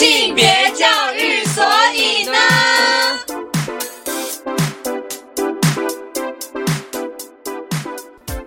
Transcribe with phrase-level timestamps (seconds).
[0.00, 1.62] 性别教育，所
[1.94, 2.38] 以呢？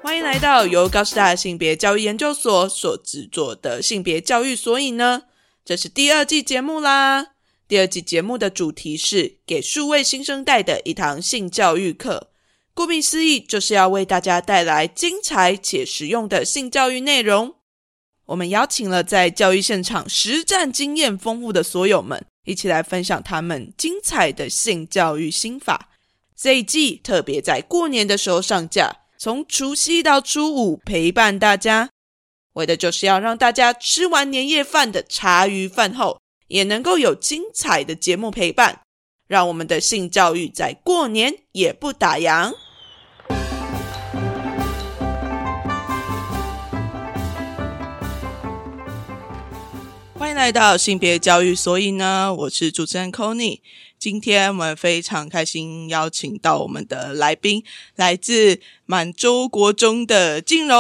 [0.02, 5.26] 欢迎来到由高师大性别教育研究所所制作的性别教育，所以呢，
[5.64, 7.28] 这是第二季节目啦。
[7.68, 12.32] 第二季节目的主题是给数位新生代的一堂性教育课。
[12.74, 17.54] 顾名思义，就是要为大家带来精彩且实用的性教育内容。
[18.26, 25.90] 我们邀请了在教育现场实战经验丰富的所有们，一起来分享他们精彩的性教育心法。
[26.36, 31.90] 这一季特别在过年的时候上架，从除夕到初五陪伴大家，
[32.54, 38.82] 为的就是要让大家吃完年夜饭的茶余饭后，也能够有精彩的节目陪伴，
[39.28, 42.54] 让我们的性教育在过年也不打烊。
[50.24, 53.62] 欢迎来到性别教育，所以呢，我是主持人 c o n y
[54.00, 57.62] 今天我们非常开心邀请到我们的来宾，
[57.98, 60.78] 来自满洲国中的静荣。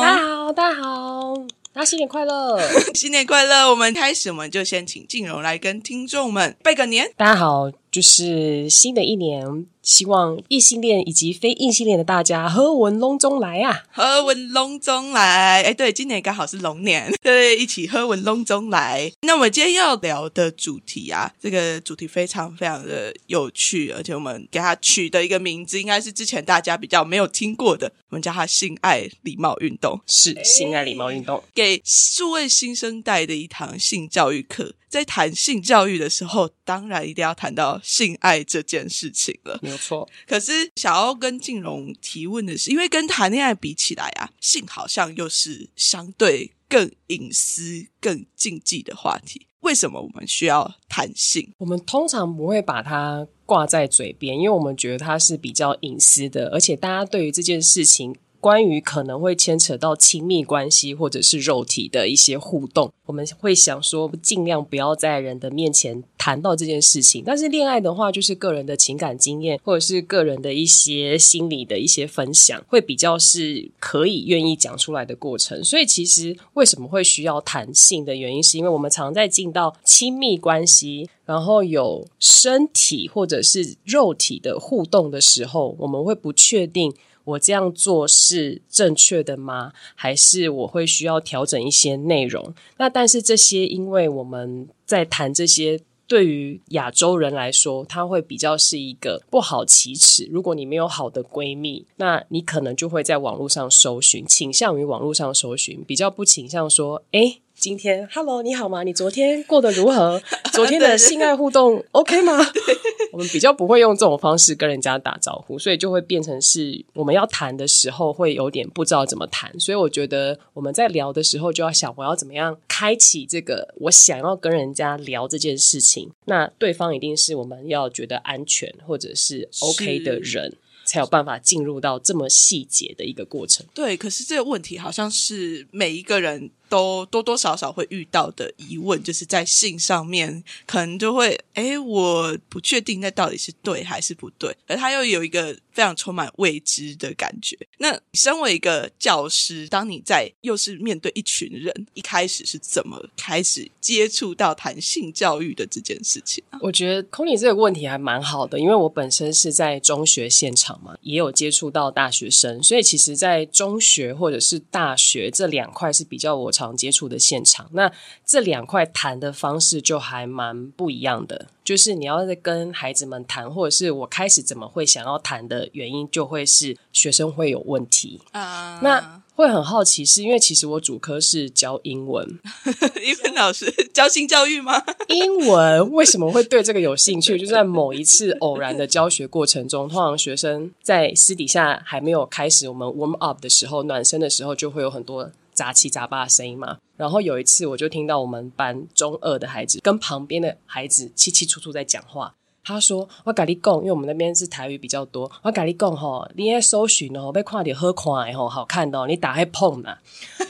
[0.00, 1.34] 大家好，大家好，
[1.74, 2.58] 大家新年快乐！
[2.96, 3.70] 新年快乐！
[3.70, 7.12] 我们开始，我们就先请静荣来跟听众们拜个年。
[7.14, 9.66] 大家好，就是新的一年。
[9.88, 15.62] 希望异性恋以及非异性恋的大家喝文龙中来啊，喝文龙中来。
[15.62, 19.10] 哎，对，今年刚好是龙年， 对，一起喝文龙中来。
[19.22, 34.74] 那我们今天要聊的主题啊，这个主题非常非常的有趣，而且我们给它取的一个名字，应该是之前大家比较没有听过的，我们叫它性爱礼貌运动，是性爱礼貌运动，给数位新生代的一堂性教育课。
[34.88, 39.58] 在谈性教育的时候，当然一定要谈到性爱这件事情了。
[39.60, 40.08] 没有错。
[40.26, 49.46] 可是想要跟静荣提问的是，因为跟谈恋爱比起来啊，性好像又是相对更隐私、更禁忌的话题。
[49.60, 51.52] 为什么我们需要谈性？
[51.58, 58.14] 我们通常不会把它挂在嘴边，因为我们觉得它是比较隐私的，而且大家对于这件事情。
[58.40, 67.22] 关于可能会牵扯到亲密关系或者是肉体的一些互动，我们会想说尽量不要在人的面前谈到这件事情。
[67.26, 75.62] 但是恋爱的话，就是个人的情感经验或者是个人的一些心理的一些分享，会比较是可以愿意讲出来的过程。
[75.64, 86.94] 所以其实为什么会需要谈性的原因，是因为我们常在进到亲密关系，然后有身体或者是肉体的互动的时候，我们会不确定。
[87.28, 89.72] 我这样做是正确的吗？
[89.94, 92.54] 还是我会需要调整一些内容？
[92.78, 100.26] 那但是这些，因为我们在谈这些，对于亚洲人来说，它会比较是一个不好启齿。
[100.30, 107.40] 如果你没有好的闺蜜，那你可能就会在网络上搜寻，倾向于网络上搜寻，比较不倾向说，哎。
[107.58, 108.84] 今天，Hello，你好吗？
[108.84, 110.22] 你昨天过得如何？
[110.54, 112.38] 昨天的性爱互动 OK 吗？
[113.10, 119.52] 我们比较不会用这种方式跟人家打招呼，所以就会变成是我们要谈的时候会有点不知道怎么谈。
[119.58, 126.12] 所以我觉得我们在聊的时候就要想，我要怎么样开启这个我想要跟人家聊这件事情。
[126.26, 130.56] 那对方一定是我们要觉得安全或者是 OK 的人。
[130.84, 133.66] 才有办法进入到这么细节的一个过程。
[133.74, 145.56] 对，可是这个问题好像是每一个人都多多少少会遇到的疑问，就是在性上面可能就会，哎，我不确定那到底是对还是不对，而他又有一个。
[145.78, 147.56] 非常充满未知的感觉。
[147.76, 156.42] 那身为一个教师，当你在又是面对一群人，一开始是怎么开始接触到谈性教育的这件事情？
[156.62, 167.68] 我觉得空你这个问题还蛮好的，因为我本身是在中学现场嘛，也有接触到大学生，所以其实，在中学或者是大学这两块是比较我常接触的现场。
[167.72, 167.90] 那
[168.26, 171.46] 这两块谈的方式就还蛮不一样的。
[171.64, 178.80] 就是你要在跟孩子们谈，或者是我开始怎么会想要谈的原因，就会是学生会有问题啊。
[178.82, 182.26] 那会很好奇，是因为其实我主科是教英文，
[183.04, 184.82] 英文老师教性教育吗？
[185.08, 187.38] 英文为什么会对这个有兴趣？
[187.38, 195.30] 就在某一次偶然的教学过程中，通常学生在私底下还没有开始我们 warm up 的时候，暖身的时候，就会有很多。
[195.58, 202.32] 杂七杂八的声音嘛，然后有一次我就听到我们班中二的孩子跟旁边的孩子七七楚楚在讲话。
[202.64, 205.30] 他说：“我咖喱贡，因为我们那边是台语比较多。
[205.42, 209.96] 我咖喱贡吼，你在搜寻哦，被看点喝快吼，好看的，你打开碰呐。”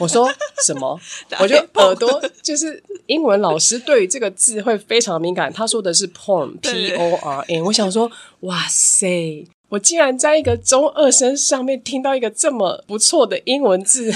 [0.01, 0.29] 我说
[0.67, 1.01] ：“什么？”
[1.41, 5.53] 我就耳朵就是英文老师对于这个字会非常敏感。
[5.53, 7.65] 他说的是 porn，p o r n。
[7.65, 8.11] 我想说，
[8.41, 9.47] 哇塞！
[9.69, 14.11] 我竟然在一个中二生上面听到一个这么不错的英文字，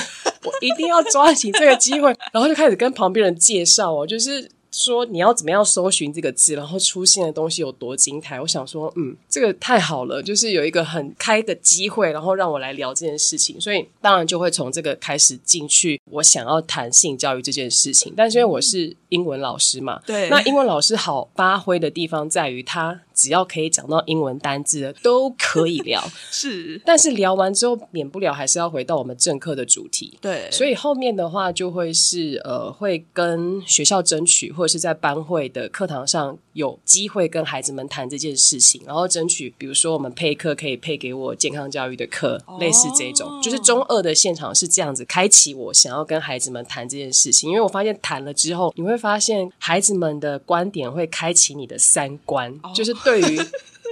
[0.45, 8.41] 我一定要抓紧这个机会，然后就开始跟旁边人介绍哦，就是说你要怎么样搜寻这个字，然后出现的东西有多精彩。
[8.41, 16.01] 我想说，嗯，这个太好了，就是有一个很开的机会，然后让我来聊这件事情，所以当然就会从这个开始进去。
[16.11, 23.03] 我想要谈性教育这件事情，但是因为我是英文老师嘛，对，那英文老师好发挥的地方在于他。
[23.15, 26.03] 只要可以讲到英文单字的都可以聊，
[26.33, 26.81] 是。
[26.83, 30.17] 但是聊完之后，免不了还是要回到我们正课的主题。
[30.19, 43.29] 对，所以后面的话就会是呃，会跟学校争取，或者是在班会的课堂上有机会跟孩子们谈这件事情，然后争取，比如说我们配课可以配给我健康教育的课，类似这种。
[43.43, 52.93] 就是中二的现场是这样子开启我想要跟孩子们谈这件事情，因为我发现谈了之后，你会发现孩子们的观点会开启你的三观，就是。
[53.05, 53.41] 对于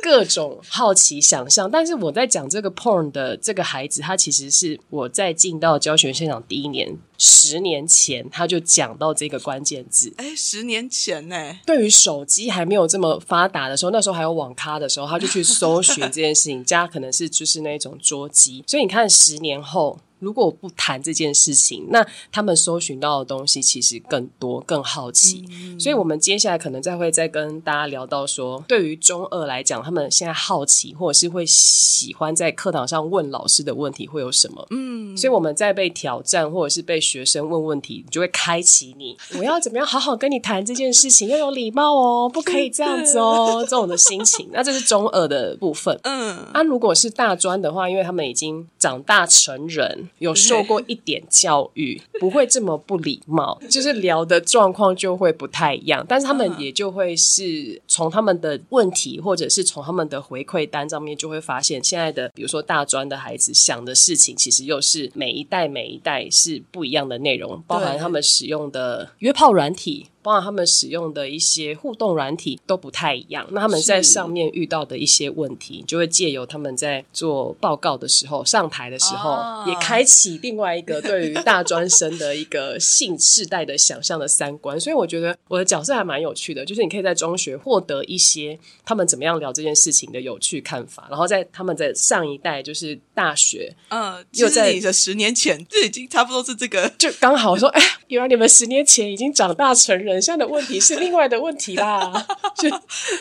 [0.02, 10.12] 各种好奇想象，但是我在讲这个 porn 的这个孩子，他其实是我在进到教学现场第一年，十年前他就讲到这个关键字。
[10.16, 11.58] 哎，十年前呢？
[11.66, 18.64] 对于手机还没有这么发达的时候，那时候还有网咖的时候，他就去搜寻这件事情， 家可能是就是那种桌机。
[18.66, 19.98] 所以你看，十年后。
[20.20, 25.44] 如果我不谈这件事情，那他们搜寻到的东西其实更多、更好奇。
[25.78, 34.66] 所以，我们接下来可能再会再跟大家聊到说，对于中二来讲，他们现在好奇或者是会喜欢在课堂上问老师的问题会有什么？
[34.70, 44.48] 嗯，所以我们在被挑战或者是被学生问问题，你就会开启你，我要怎么样好好跟你谈这件事情，要有礼貌哦，不可以这样子哦，这种的心情。
[44.52, 45.98] 那这是中二的部分。
[46.04, 50.09] 嗯，那如果是大专的话，因为他们已经长大成人。
[50.18, 56.04] 有受过一点教育，不会这么不礼貌， 就是聊的状况就会不太一样。
[56.08, 70.06] 但是他们也就会是从他们的问题，或者是从他们的回馈单上面，就会发现现在的，比如说大专的孩子想的事情，其实又是每一代每一代是不一样的内容，包含他们使用的约炮软体。
[70.22, 84.78] 包括他们使用的一些互动软体都不太一样，那他们在上面遇到的一些问题，就会借由他们在做报告的时候、上台的时候，也开启另外一个对于大专生的一个性世代的想象的三观。
[84.78, 100.09] 所以我觉得我的角色还蛮有趣的，就是你可以在中学获得一些他们怎么样聊这件事情的有趣看法，然后在他们在上一代就是大学，嗯，又在你的十年前，这已经差不多是这个，就刚好说，哎，原来你们十年前已经长大成人。
[100.10, 102.26] 人像的问题是另外的问题啦，
[102.56, 102.68] 就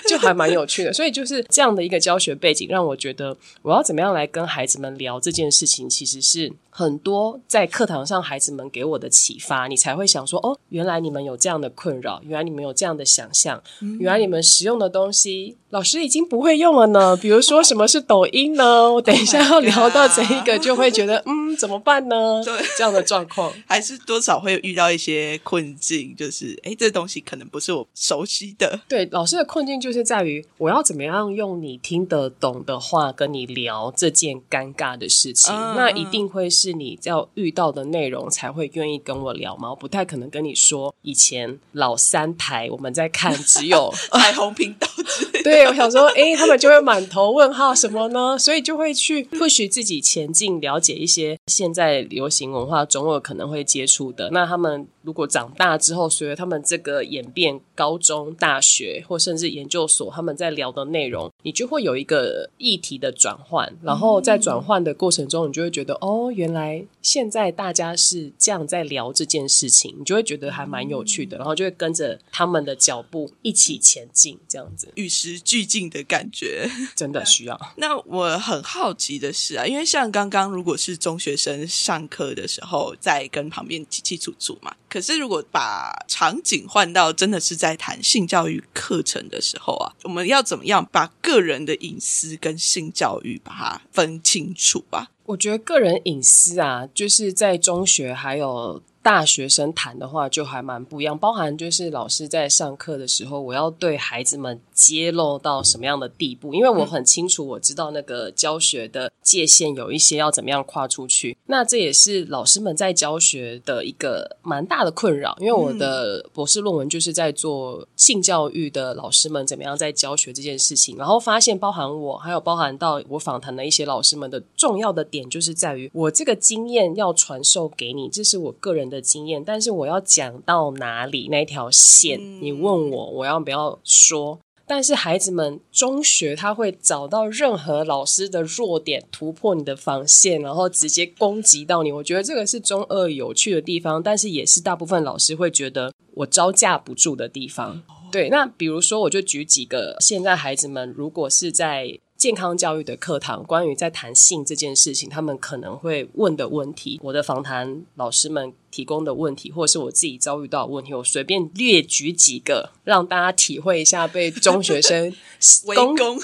[0.10, 6.52] 就还蛮有趣的，所以就是这样的一个教学背景，让我觉得我要怎么样来跟孩子们聊这件事情，其实是。
[6.80, 13.62] 很多在课堂上孩子们给我的启发，你才会想说：哦，原来你们有这样的困扰，原来你们有这样的想象，
[14.00, 17.18] 原来你们使用的东西老师已经不会用了呢。
[17.22, 18.94] 比如说什么是抖音呢？
[18.94, 22.42] 我等一下要聊到这一个，就会觉得 嗯，怎么办呢？
[22.46, 28.80] 对，这样的状况 还是多少会遇到一些困境，就是哎，这东西可能不是我熟悉的。
[28.88, 36.69] 对，老师的困境就是在于我要怎么样用你听得懂的话跟你聊这件尴尬的事情，那一定会是。
[36.70, 39.72] 是你要遇到的内容才会愿意跟我聊吗？
[39.72, 44.88] 我不太可能跟你说以前老三台我们在看 只有 彩虹频道。
[45.44, 48.38] 对，我想说，哎，他们就会满头问号，什么呢？
[48.38, 54.30] 所以就会去 push 自己前进，了解一些现在流行文化中二可能会接触的。
[54.32, 63.76] 那他们如果长大之后，随着他们这个演变，高中、大学或甚至研究所，他们在聊的内容，你就会有一个议题的转换。
[63.82, 71.38] 然后在转换的过程中，你就会觉得，哦，原来现在大家是这样在聊这件事情，你就会觉得还蛮有趣的。
[71.38, 74.90] 然后就会跟着他们的脚步一起前进，这样子。
[74.94, 77.60] 与时俱进的感觉，真的需要。
[77.78, 95.12] 那我很好奇的是啊，因为像刚刚如果是中学生上课的时候，在跟旁边起起楚楚嘛，可可是如果把场景换到真的是在谈性教育课程的时候啊，我们要怎么样把个人的隐私跟性教育把它分清楚吧？
[95.28, 98.84] 我觉得个人隐私啊，就是在中学还有。
[99.02, 106.54] 大学生谈的话就还蛮不一样，包含就是老师在上课的时候，我要对孩子们揭露到什么样的地步？
[106.54, 111.38] 因为我很清楚，我知道那个教学的界限有一些要怎么样跨出去。
[111.46, 128.90] 那这也是老师们在教学的一个蛮大的困扰，因为我的博士论文就是在做性教育的老师们怎么样在教学这件事情，然后发现包含我，还有包含到我访谈的一些老师们的重要的点，就是在于我这个经验要传授给你，这是我个人。
[128.90, 132.20] 的经验，但是我要讲到哪里那条线？
[132.42, 134.40] 你问我我要不要说？
[134.70, 141.92] 但是孩子们中学他会找到任何老师的弱点，突破你的防线，然后直接攻击到你。
[141.92, 147.82] 我觉得这个是中二有趣的地方，但是也是大部分老师会觉得我招架不住的地方。
[148.12, 165.16] 对，那比如说，我就举几个现在孩子们如果是在健康教育的课堂，关于在谈性这件事情，他们可能会问的问题，我的访谈老师们提供的问题，或者是我自己遭遇到的问题，我随便列举几个，让大家体会一下被中学生
[165.68, 166.20] 围攻 攻，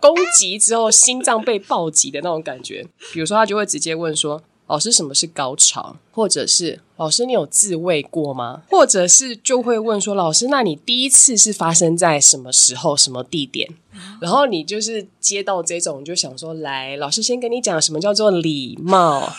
[0.00, 2.86] 攻击之后心脏被暴击的那种感觉。
[3.12, 13.68] 比如说，他就会直接问说：“老师，什么是高潮？”或者是“老师，你有自慰过吗？”或者是就会问说：“老师，那你第一次是发生在什么时候、什么地点？”
[14.22, 19.32] 然后你就是接到这种，你就想说：“来，老师先跟你讲什么叫做礼貌，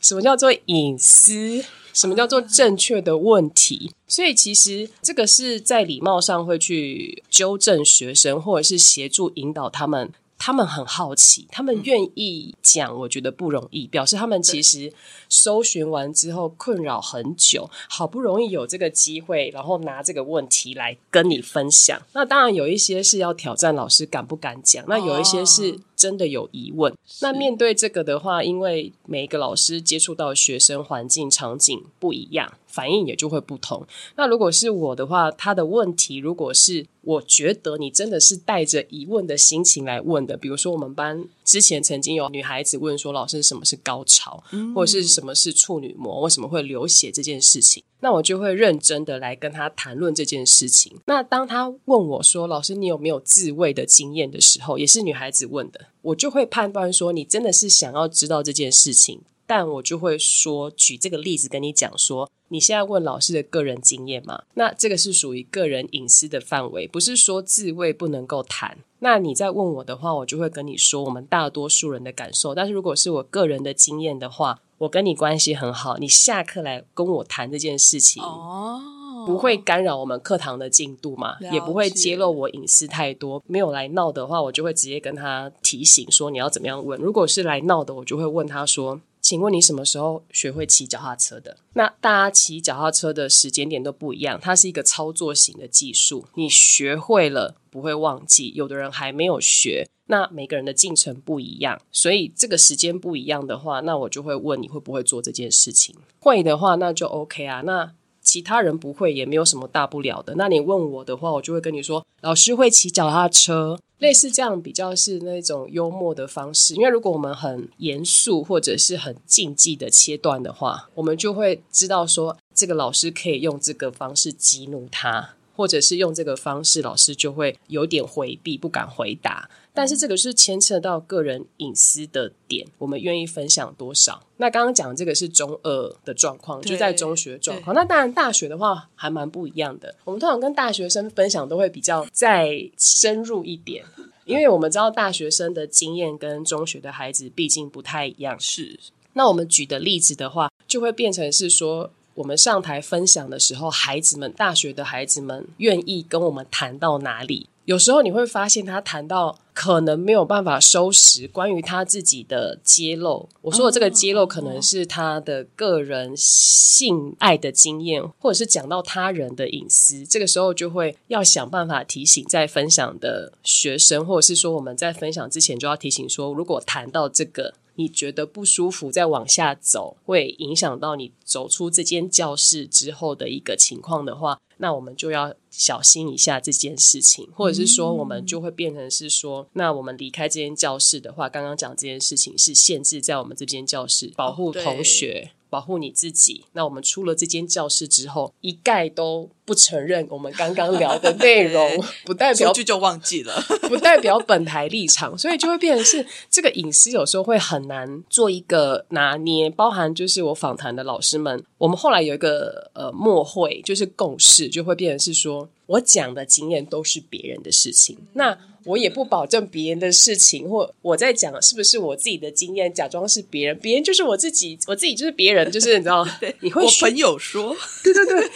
[0.00, 3.90] 什么叫做隐私。”什么叫做正确的问题？
[4.06, 10.12] 所以其实这个是在礼貌上会去纠正学生，或者是协助引导他们。
[10.38, 14.92] 他们很好奇，他们愿意讲，我觉得不容易，表示他们其实
[15.28, 22.00] 搜寻完之后困扰很久，好不容易有这个机会，然后拿这个问题来跟你分享。
[22.12, 26.94] 那当然有一些是要挑战老师敢不敢讲，那有一些是真的有疑问。
[27.20, 32.52] 那面对这个的话，因为每一个老师接触到学生环境场景不一样。
[32.78, 33.84] 反应也就会不同。
[34.14, 44.44] 那如果是我的话，他的问题如果是我觉得你真的是带着疑问的心情来问的，比如说我们班之前曾经有女孩子问说：“老师，什么是高潮？
[44.72, 46.20] 或者是什么是处女膜？
[46.20, 50.96] 为什么会流血？”这件事情，那我就会认真的来跟他谈论这件事情。
[51.06, 59.22] 那当他问我说：“老师，你有没有自慰的经验？”的时候，也是女孩子问的，我就会判断说你真的是想要知道这件事情。
[59.48, 64.42] 但我就会说，举这个例子跟你讲说，你现在问老师的个人经验嘛？
[64.52, 68.76] 那这个是属于个人隐私的范围，不是说自慰不能够谈。
[68.98, 72.54] 那你在问我的话，我就会跟你说我们大多数人的感受。
[72.54, 81.38] 但是如果是我个人的经验的话，我跟你关系很好，你下课来跟我谈这件事情，哦，不会干扰我们课堂的进度嘛？
[81.50, 83.42] 也不会揭露我隐私太多。
[83.46, 87.00] 没有来闹的话，我就会直接跟他提醒说你要怎么样问。
[87.00, 89.00] 如果是来闹的，我就会问他说。
[89.28, 91.58] 请问你什么时候学会骑脚踏车的？
[91.74, 96.24] 那大家骑脚踏车的时间点都不一样，它是一个操作型的技术。
[96.36, 105.94] 你学会了不会忘记，有的人还没有学，那每个人的进程不一样，所以这个时间不一样的话，那我就会问你会不会做这件事情。
[106.20, 107.60] 会的话，那就 OK 啊。
[107.66, 107.92] 那
[108.22, 110.36] 其他人不会也没有什么大不了的。
[110.38, 116.74] 那你问我的话，我就会跟你说，老师会骑脚踏车，类似这样比较是那种幽默的方式。
[116.74, 125.34] 因为如果我们很严肃或者是很禁忌的切断的话，我们就会知道说，这个老师可以用这个方式激怒他。
[125.58, 129.50] 或者是用这个方式，老师就会有点回避，不敢回答。
[129.74, 134.22] 但是这个是牵扯到个人隐私的点，我们愿意分享多少？
[134.36, 137.74] 那刚刚讲这个是中二的状况，就在中学状况。
[137.74, 139.92] 那当然大学的话还蛮不一样的。
[140.04, 143.84] 我们通常跟大学生分享都会比较再深入一点，
[144.26, 148.38] 因为我们知道大学生的经验跟中学的孩子毕竟不太一样。
[148.38, 148.78] 是，
[149.14, 151.90] 那我们举的例子的话，就会变成是说。
[152.18, 157.48] 我们上台分享的时候，孩子们，大学的孩子们愿意跟我们谈到哪里？
[157.64, 163.28] 有时候你会发现，他谈到可能没有办法收拾关于他自己的揭露。
[163.42, 170.04] 我说的这个揭露，可能是他的个人性爱的经验，或者是讲到他人的隐私。
[170.04, 177.54] 这个时候就会要想办法提醒在分享的学生，或者是说我们在分享之前就要提醒说，如果谈到这个。
[177.78, 195.30] 你觉得不舒服，再往下走会影响到你走出这间教室之后的一个情况的话，那我们就要小心一下这件事情，或者是说，我们就会变成是说，那我们离开这间教室的话，刚刚讲这件事情是限制在我们这间教室，保护同学。
[195.50, 196.44] 保护你自己。
[196.52, 203.34] 那我们出了这间教室之后，一概都不承认我们刚刚聊的内容， 不代表句就忘记了，
[203.68, 209.48] 不代表本台立场，所以就会变成是这个隐私有时候会很难做一个拿捏。
[209.50, 217.96] 包含就是我访谈的老师们，我们后来有一个呃默会，就是共识，就会变成是说我讲的经验都是别人的事情。
[218.14, 226.06] 那我也不保证别人的事情，或我在讲是不是我自己的经验，假装是别人，别人就是我自己，我自己就是别人，就是你知道，
[226.40, 228.30] 你会朋友说， 对对对，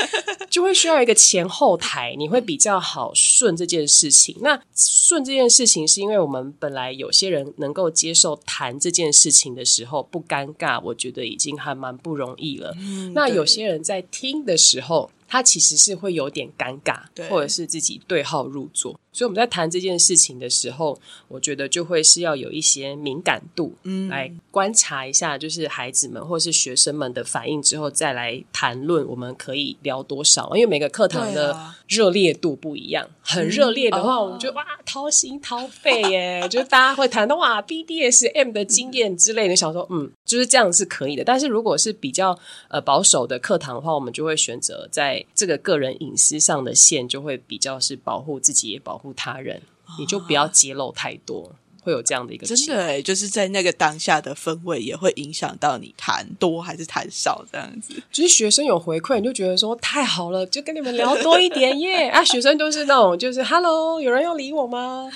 [0.49, 4.35] 就会需要一个前后台，你会比较好顺这件事情。
[4.41, 12.75] 那顺这件事情，是因为我们本来有些人能够接受谈这件事情的时候不尴尬，我觉得已经还蛮不容易了。
[13.13, 15.11] 那有些人在听的时候。
[15.33, 19.01] 他其实是会有点尴尬，或者是自己对号入座。
[19.13, 30.51] 所以我们在谈这件事情的时候，我觉得就会是要有一些敏感度，嗯来观察一下，就是孩子们或是学生们的反应之后，再来谈论我们可以聊多少。
[30.55, 41.23] 因为每个课堂的热烈度不一样，很热烈的话，哦我们就哇掏心掏肺耶，就是大家会谈到哇 BDSM 的经验之类的，想说嗯，就是这样是可以的。
[41.23, 42.39] 但是如果是比较
[42.69, 49.61] 呃保守的课堂的话，我们就会选择在这个个人隐私上的线，就会比较是保护自己也保护他人，
[49.99, 51.51] 你就不要揭露太多，
[51.83, 58.01] 会有这样的一个真的诶，就是在那个当下的氛围也会影响到你谈多还是谈少这样子。
[58.13, 62.23] 就是学生有回馈，你就觉得说太好了，就跟你们聊多一点耶 啊！
[62.25, 65.11] 学生都是那种就是 “hello”，有人要理我吗？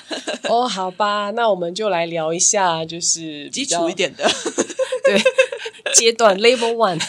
[0.48, 4.28] 哦，好吧，那我们就来聊一下，就是基较础一点的，
[5.04, 5.22] 对
[5.94, 7.00] 阶段 level one，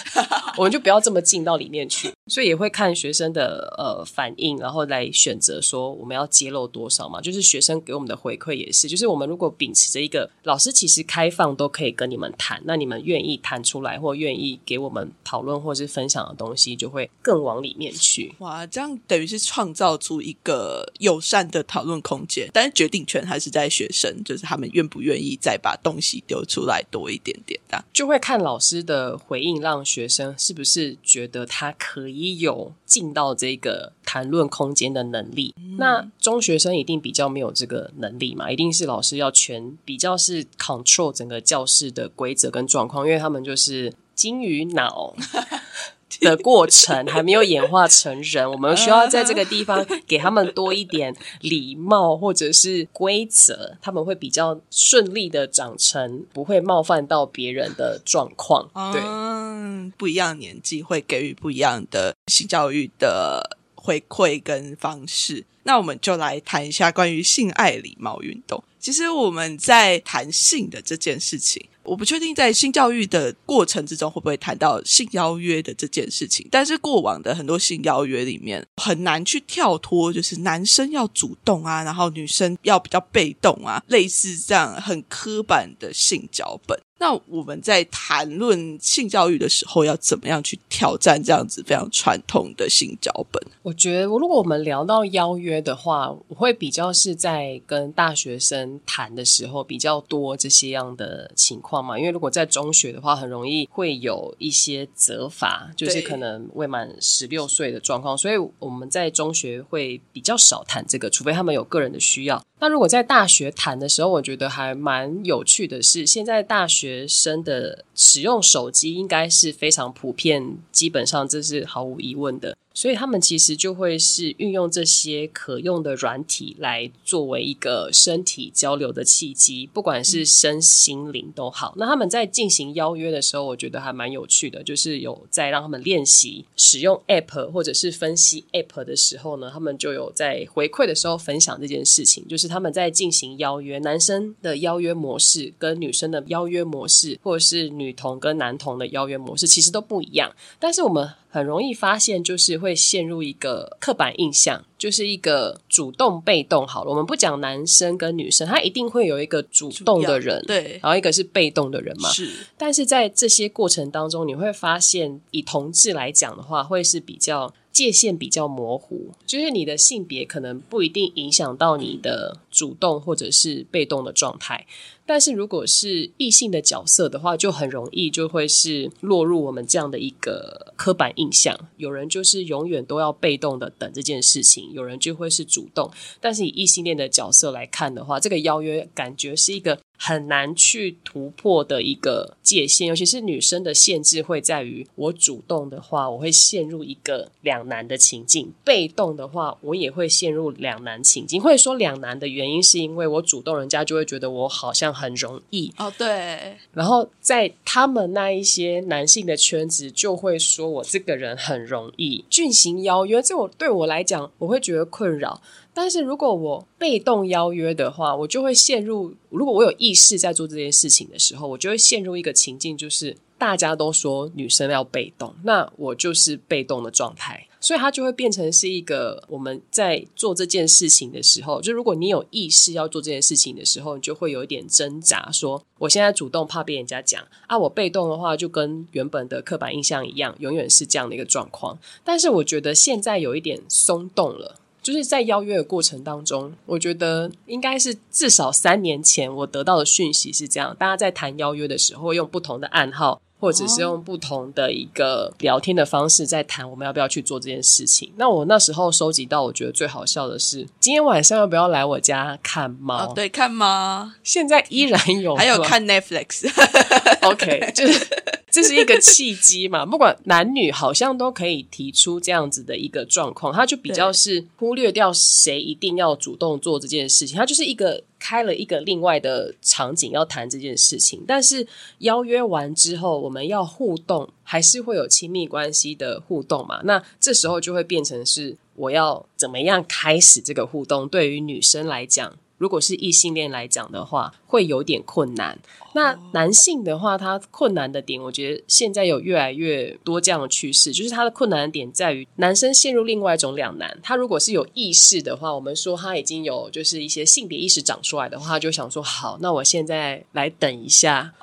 [0.57, 7.21] 我们就不要这么进到里面去，所以也会看学生的呃反应，然后来选择说我们要揭露多少嘛。
[7.21, 18.33] 就是学生给我们的回馈也是，就是我们如果秉持着一个老师其实开放都可以跟你们谈，那你们愿意谈出来或愿意给我们讨论或是分享的东西，就会更往里面去。
[18.39, 27.83] 哇，这样等于是创造出一个友善的讨论空间，但是决定权还是在学生，就是他们愿不愿意再把东西丢出来多一点点的。
[27.93, 35.53] 就会看老师的回应，让学生是不是觉得他可以有进到这个谈论空间的能力。
[35.77, 45.13] 那中学生一定比较没有这个能力嘛，一定是老师要全比较是 control 整个教室的规则跟状况，因为他们就是金鱼脑。
[46.21, 58.69] 的过程还没有演化成人，我们需要在这个地方给他们多一点礼貌或者是规则，他们会比较顺利的长成不会冒犯到别人的状况。
[58.93, 65.45] 对，嗯，不一样的年纪会给予不一样的性教育的回馈跟方式。
[65.63, 68.63] 那我们就来谈一下关于性爱礼貌运动。
[68.79, 76.47] 其实我们在谈性的这件事情，我不确定在性教育的过程之中会不会谈到性邀约的这件事情。
[76.51, 86.77] 但是过往的很多性邀约里面，很难去跳脱，就是男生要主动啊，然后女生要比较被动啊，类似这样很刻板的性脚本。
[86.99, 93.39] 那我们在谈论性教育的时候，要怎么样去挑战这样子非常传统的性脚本？
[93.61, 101.97] 我觉得如果我们聊到邀约的话，我会比较是在跟大学生谈的时候比较多这些样的情况嘛。
[101.97, 112.41] 因为如果在中学的话，很容易会有一些责罚，就是可能未满十六岁的状况，所以我们在中学会比较少谈这个，除非他们有个人的需要。
[112.59, 122.57] 那如果在大学谈的时候，我觉得还蛮有趣的是，现在大学生的使用手机应该是非常普遍，基本上这是毫无疑问的。
[122.73, 131.73] 所以他们其实就会是运用这些可用的软体来作为一个身体交流的契机，不管是身心灵都好。
[131.77, 150.33] 那他们在进行邀约的时候，我觉得还蛮有趣的，就是有在让他们练习使用 App 或者是分析 App 的时候呢，他们就有在回馈的时候分享这件事情，就是他们在进行邀约，男生的邀约模式跟女生的邀约模式，或者是女童跟男童的邀约模式，其实都不一样。
[150.59, 156.65] 但是我们很容易发现，就是会陷入一个刻板印象，就是一个主动被动。
[156.65, 162.09] 好了，我们不讲男生跟女生，他一定会有一个主动的人，对，然后一个是被动的人嘛。
[162.09, 174.65] 是但是在这些过程当中，你会发现，以同志来讲的话，会是比较界限比较模糊，就是你的性别可能不一定影响到你的主动或者是被动的状态。
[175.05, 181.57] 但是如果是异性的角色的话，就很容易就会是落入我们这样的一个刻板印象。
[181.77, 185.89] 有人就是永远都要被动的等这件事情，有人就会是主动。
[186.19, 201.41] 但是以异性恋的角色来看的话，这个邀约感觉是一个很难去突破的一个界限，尤其是女生的限制会在于，我主动的话，我会陷入一个两难的情境；被动的话，我也会陷入两难情境。
[201.41, 215.41] 或者说两难的原因，是因为我主动，人家就会觉得我好像很容易，哦，对，然后在他们那一些男性的圈子，就会说我这个人很容易进行邀约，这我对我来讲，我会觉得困扰。
[215.73, 227.46] 但是如果我被动邀约的话，我就会陷入，如果我有意识在做这件事情的时候，我就会陷入一个情境，就是大家都说女生要被动，那我就是被动的状态。
[227.59, 241.77] 所以它就会变成是一个我们在做这件事情的时候，就如果你有意识要做这件事情的时候，你就会有一点挣扎，说我现在主动怕被人家讲啊，我被动的话就跟原本的刻板印象一样，永远是这样的一个状况。
[242.03, 244.55] 但是我觉得现在有一点松动了。
[244.83, 253.21] 就是在邀约的过程当中，我觉得应该是至少三年前我得到的讯息是这样：大家在谈邀约的时候，用不同的暗号。
[253.39, 258.11] 或者是用不同的一个聊天的方式在谈我们要不要去做这件事情。
[258.17, 263.13] 那我那时候收集到，我觉得最好笑的是，今天晚上要不要来我家看猫？
[263.13, 264.09] 对，看猫。
[264.23, 266.49] 现在依然 有，还有看 Netflix。
[267.21, 268.07] OK，就是
[268.49, 269.85] 这是一个契机嘛。
[269.85, 278.03] 不管男女，好像都可以提出这样子的一个状况，他就比较是忽略掉谁一定要主动做这件事情，他就是一个。
[278.27, 281.65] 开了一个另外的场景要谈这件事情，但是
[281.99, 286.81] 邀约完之后，我们要互动，还是会有亲密关系的互动嘛？
[286.83, 291.07] 那这时候就会变成是我要怎么样开始这个互动？
[291.07, 292.33] 对于女生来讲。
[292.57, 295.57] 如果是异性恋来讲的话，会有点困难。
[295.93, 303.97] 那男性的话，他困难的点，我觉得现在有越来越多这样的趋势，就是他的困难的点在于，男生陷入另外一种两难。
[304.03, 311.33] 他如果是有意识的话，我们说他已经有就是一些性别意识长出来的话，就想说好，那我现在来等一下，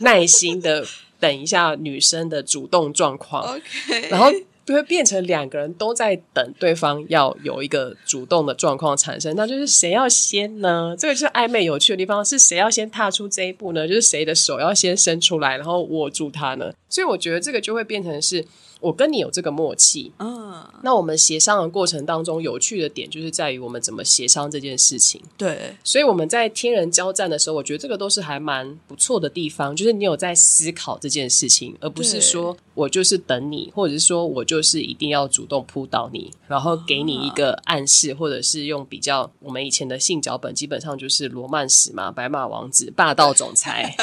[0.00, 0.84] 耐心的
[1.20, 3.60] 等一下女生的主动状况，
[4.10, 4.30] 然后。
[4.64, 10.94] 就会变成两个人都在等对方要有一个主动的状况产生，那就是谁要先呢？
[10.98, 13.86] 这个就是暧昧有趣的地方，是谁要先踏出这一步呢？
[13.88, 16.72] 就是谁的手要先伸出来，然后握住他呢？
[16.88, 18.44] 所以我觉得这个就会变成是。
[18.82, 25.22] 我跟你有这个默契，嗯，那我们协商的过程当中，有趣的点就是在于我们怎么协商这件事情。
[25.38, 43.94] 对，所以我们在天人交战的时候，我觉得这个都是还蛮不错的地方，就是你有在思考这件事情，而不是说我就是等你，或者是说我就是一定要主动扑倒你，然后给你一个暗示，或者是用比较我们以前的性脚本，基本上就是罗曼史嘛，白马王子、霸道总裁。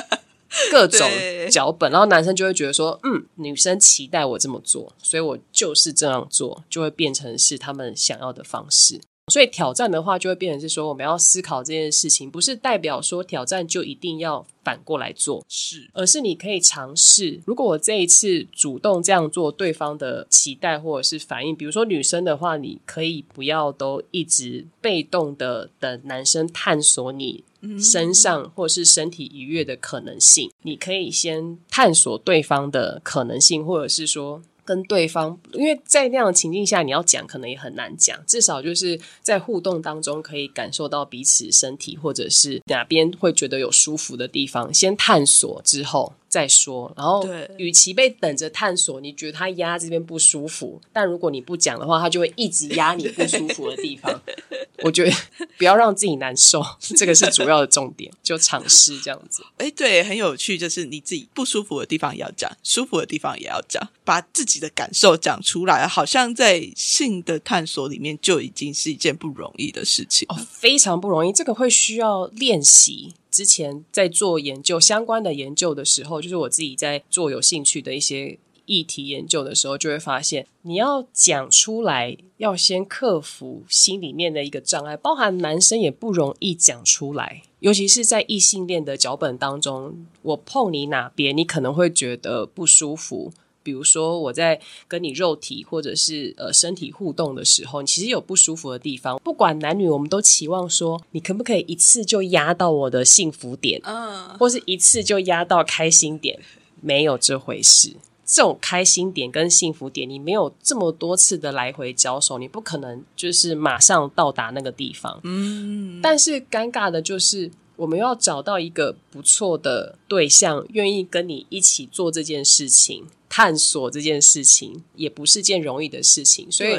[0.71, 1.09] 各种
[1.51, 9.01] 脚本，然后男生就会觉得说，嗯，女生期待我这么做，所以我就是这样做，就会变成是他们想要的方式。
[9.29, 17.39] 所以挑战的话，就会变成是说，我们要思考这件事情，不是代表说挑战就一定要反过来做，是，而是你可以尝试。
[17.45, 27.43] 如果我这一次主动这样做，对方的期待或者是反应，比如说女生的话，你可以不要都一直被动的等男生探索你。
[27.77, 38.15] 身上或是身体愉悦的可能性，你可以先探索对方的可能性，或者是说跟对方，因为在那样的情境下，你要讲可能也很难讲。
[38.27, 46.13] 至少就是在互动当中，可以感受到彼此身体或者是哪边会觉得有舒服的地方，先探索之后。
[46.29, 47.27] 再说，然后，
[47.57, 54.21] 与其被等着探索，你觉得他压这边不舒服，但如果你不讲的话，他就会一直压你不舒服的地方。
[54.83, 55.11] 我觉得
[55.57, 56.63] 不要让自己难受，
[56.97, 59.43] 这个是主要的重点，就尝试这样子。
[59.57, 73.13] 哎，对，很有趣，就是你自己不舒服的地方也要讲，舒服的地方也要讲，把自己的感受讲出来，好像在性的探索里面就已经是一件不容易的事情，哦，非常不容易，这个会需要练习。
[73.31, 93.33] 之前在做研究相关的研究的时候，就是我自己在做有兴趣的一些议题研究的时候，就会发现你要讲出来，要先克服心里面的一个障碍，包含男生也不容易讲出来，尤其是在异性恋的脚本当中，我碰你哪边，你可能会觉得不舒服。
[93.61, 99.19] 比如说，我在跟你肉体或者是呃身体互动的时候，你其实有不舒服的地方。
[99.23, 106.39] 不管男女，我们都期望说，你可不可以一次就压到我的幸福点，嗯，或是一次就压到开心点？
[106.81, 107.97] 没有这回事。
[108.31, 115.19] 这种开心点跟幸福点，你没有这么多次的来回交手，你不可能就是马上到达那个地方。
[115.23, 123.07] 嗯，但是尴尬的就是，我们要找到一个不错的对象，愿意跟你一起做这件事情。
[123.31, 126.75] 探索这件事情也不是件容易的事情，所以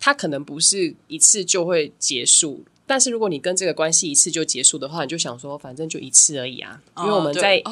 [0.00, 2.64] 它可能不是一次就会结束。
[2.86, 6.80] 但是如果你跟这个关系一次就结束的话，你就想说，反正就一次而已啊。
[6.98, 7.62] 因为我们在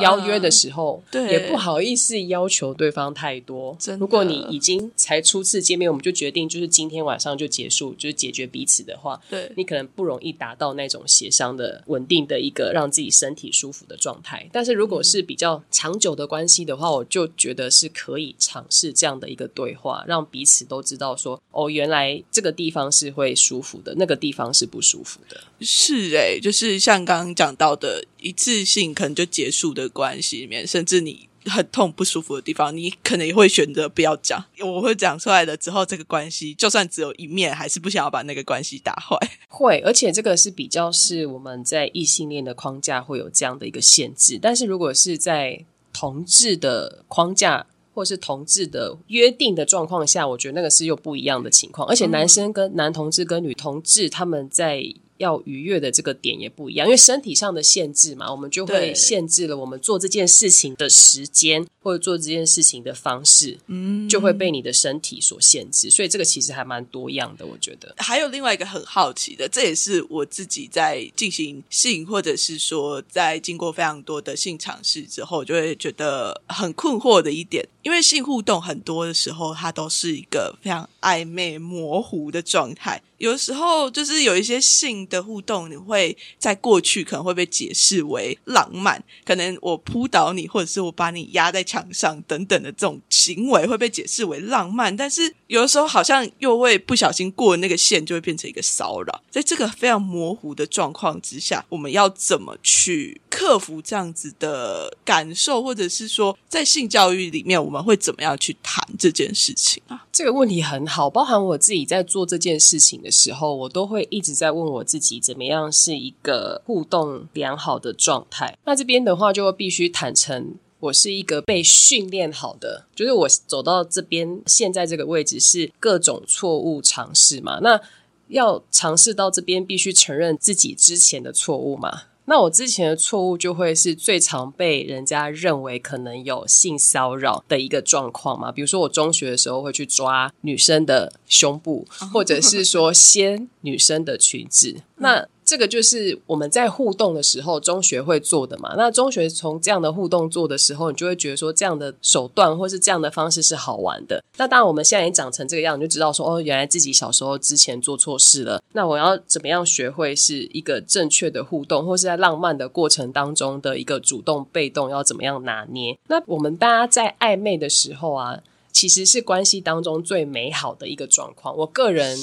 [0.00, 3.76] 邀约的时候，对也不好意思要求对方太多。
[3.98, 14.48] 如果你已经才初次见面，我们就决定就是今天晚上就结束，就是解决彼此的话，对你可能不容易达到那种协商的稳定的一个让自己身体舒服的状态。
[14.52, 24.42] 但是如果是比较长久的关系的话，我就觉得是可以尝试这样的一个对话，让彼此都知道说，哦，原来这个地方是会舒服的，那个地方。
[24.42, 34.44] 方是不舒服的，是哎，就是像刚刚讲到的一次性可能就结束的关系里面，甚至你很痛不舒服的地方，你可能也会选择不要讲。
[34.58, 39.16] 我会讲出来的之后，这个关系就算只有一面，还是不想要把那个关系打坏。
[39.46, 47.66] 会，而且这个是比较是我们在异性恋的框架会有这样的一个限制，但是如果是在同志的框架。
[47.94, 51.86] 或是同志的约定的状况下，我觉得那个是又不一样的情况。
[51.88, 54.94] 而且男生跟男同志跟女同志他们在。
[55.22, 65.88] 要愉悦的这个点也不一样，因为身体上的限制嘛，我们就会限制了我们做这件事情的时间，或者做这件事情的方式，嗯，就会被你的身体所限制。
[65.88, 67.94] 所以这个其实还蛮多样的，我觉得。
[67.98, 83.00] 还有另外一个很好奇的，这也是我自己在进行性，或者是说在经过非常多的性尝试之后，就会觉得很困惑的一点，因为性互动很多的时候，它都是一个非常暧昧模糊的状态。
[83.22, 99.22] 有时候就是有一些性的互动，你会在过去可能会被解释为浪漫，可能我扑倒你，或者是我把你压在墙上等等的这种行为会被解释为浪漫，但是有的时候好像又会不小心过那个线，就会变成一个骚扰。
[99.30, 110.04] 在这个非常模糊的状况之下，我们要怎么去克服这样子的感受，或者是说在性教育里面，我们会怎么样去谈这件事情啊？
[110.12, 113.10] 这个问题很好，包含我自己在做这件事情的。
[113.10, 118.58] 时候，我都会一直在问我自己，怎么样是一个互动良好的状态？
[118.66, 127.60] 那这边的话，就必须坦诚，我是一个被训练好的，就是我走到这边现在这个位置是各种错误尝试嘛。
[127.60, 127.80] 那
[128.28, 132.02] 要尝试到这边，必须承认自己之前的错误嘛。
[132.26, 138.52] 那我之前的错误就会是最常被人家认为可能有性骚扰的一个状况嘛？
[138.52, 145.26] 比如说我中学的时候会去抓女生的胸部，或者是说掀女生的裙子，那。
[145.44, 148.74] 这个就是我们在互动的时候，中学会做的嘛。
[148.76, 154.22] 那中学从这样的互动做的时候，你就会觉得说，这样的手段或是这样的方式是好玩的。
[154.36, 158.62] 那当然，我们现在已经长成这个样，就知道说，哦，原来自己小时候之前做错事了。
[158.72, 165.98] 那我要怎么样学会是一个正确的互动，或是在浪漫的过程当中的一个主动被动要怎么样拿捏？
[166.08, 168.38] 那我们大家在暧昧的时候啊。
[168.72, 171.56] 其实是关系当中最美好的一个状况。
[171.56, 172.18] 我个人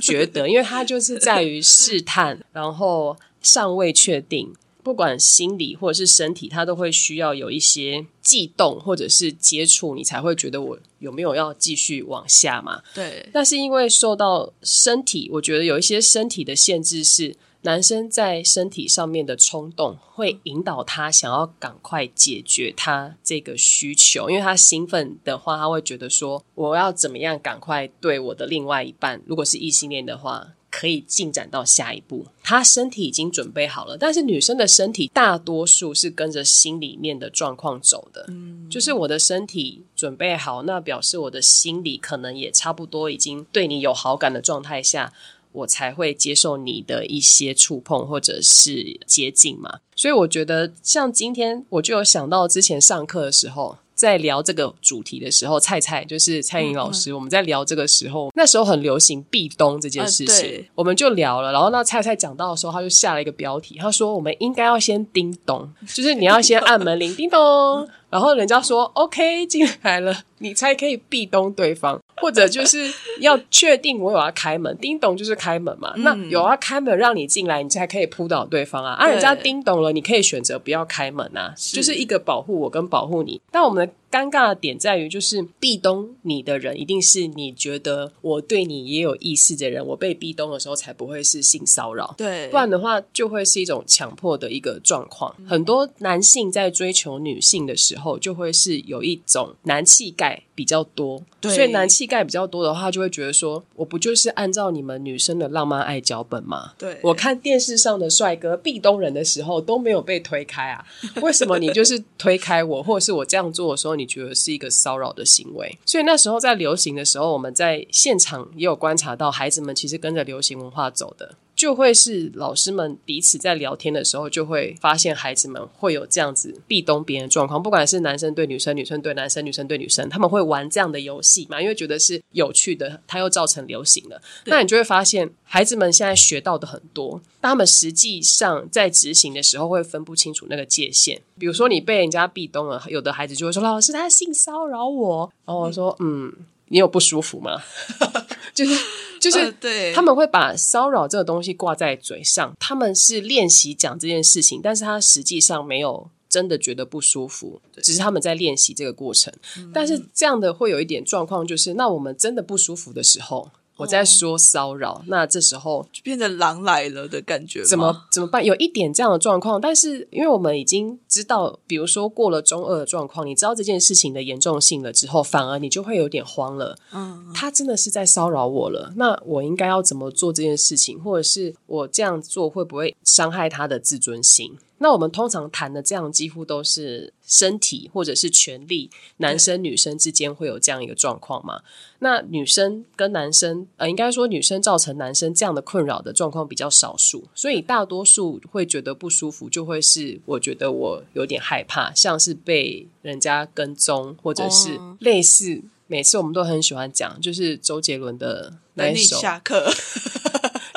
[0.00, 12.80] 觉得，因为它就是在于试探，然后尚未确定，不管心理或者是身体，它都会需要有一些悸动或者是接触，你才会觉得我有没有要继续往下嘛？
[12.94, 13.28] 对。
[13.32, 17.36] 但是因为受到身体，我觉得有一些身体的限制是。
[17.62, 32.26] 男生在身体上面的冲动，会引导他想要赶快解决他这个需求，因为他兴奋的话，他会觉得说，我要怎么样赶快对我的另外一半，如果是异性恋的话，可以进展到下一步。
[32.42, 45.12] 他身体已经准备好了，但是女生的身体大多数是跟着心里面的状况走的，嗯，就是我的身体准备好，那表示我的心理可能也差不多已经对你有好感的状态下。
[45.52, 67.88] 我才会接受你的一些触碰或者是接近嘛，所以我觉得像今天我就有想到之前上课的时候，在聊这个主题的时候，菜菜就是蔡颖老师，我们在聊这个时候，那时候很流行壁咚这件事情，我们就聊了，然后那菜菜讲到的时候，他就下了一个标题，他说我们应该要先叮咚，就是你要先按门铃，叮咚。
[68.12, 75.92] 然后人家说 OK 进来了，你才可以壁咚对方，或者就是要确定我有要开门，叮咚就是开门嘛。
[75.96, 78.92] 那有要开门让你进来，你才可以扑倒对方啊。
[78.94, 83.40] 啊，人家叮咚了，你可以选择不要开门啊，就是一个保护我跟保护你。
[83.50, 92.14] 但我们的尴尬的点在于，就是壁咚你的人一定是你觉得我对你也有意思的人，我被壁咚的时候才不会是性骚扰。
[92.16, 95.34] 对，不然的话就会是一种强迫的一个状况。
[95.48, 98.12] 很多男性在追求女性的时候。
[98.20, 106.72] 就会是有一种男气概比较多，所以男气概比较多的话，就会觉得说，我不就是按照你们女生的浪漫爱脚本吗？
[106.76, 110.84] 对，我看电视上的帅哥壁咚人的时候都没有被推开啊，
[111.22, 115.78] 为什么你就是推开我，或者是我这样做的时候，你你觉得是一个骚扰的行为？
[115.86, 121.36] 所以那时候在流行的时候，我们在现场也有观察到，孩子们其实跟着流行文化走的。
[121.62, 131.62] 就会是老师们彼此在聊天的时候，就会发现孩子们会有这样子壁咚别人状况，不管是男生对女生、女生对男生、女生对女生，他们会玩这样的游戏嘛？
[131.62, 134.20] 因为觉得是有趣的，它又造成流行了。
[134.46, 141.22] 那你就会发现，孩子们现在学到的很多，他们实际上在执行的时候会分不清楚那个界限。
[141.38, 146.34] 比如说，你被人家壁咚了，有的孩子就会说：“老师，他性骚扰我。”然后我说：“嗯，
[146.66, 147.62] 你有不舒服吗？”
[148.54, 148.74] 就是。
[149.22, 159.32] 就是对，他们会把骚扰这个东西挂在嘴上，他们是练习讲这件事情，但是他实际上没有真的觉得不舒服，只是他们在练习这个过程。
[159.72, 168.44] 但是这样的会有一点状况，就是那我们真的不舒服的时候，我在说骚扰，那这时候就变成狼来了的感觉，怎么怎么办？
[168.44, 176.76] 有一点这样的状况，但是因为我们已经知道，比如说过了中二的状况，你知道这件事情的严重性了之后，反而你就会有点慌了。
[176.92, 181.02] 嗯，他真的是在骚扰我了，那我应该要怎么做这件事情？
[181.02, 184.56] 或者是我这样做会不会伤害他的自尊心？
[184.82, 191.62] 那我们通常谈的这样，几乎都是身体或者是权利，男生女生之间会有这样一个状况吗？
[192.00, 209.72] 那女生跟男生，呃，应该说女生造成男生这样的困扰的状况比较少数，所以大多数会觉得不舒服，就会是我觉得我有点害怕，像是被人家跟踪，或者是类似，每次我们都很喜欢讲，就是周杰伦的那一首下课。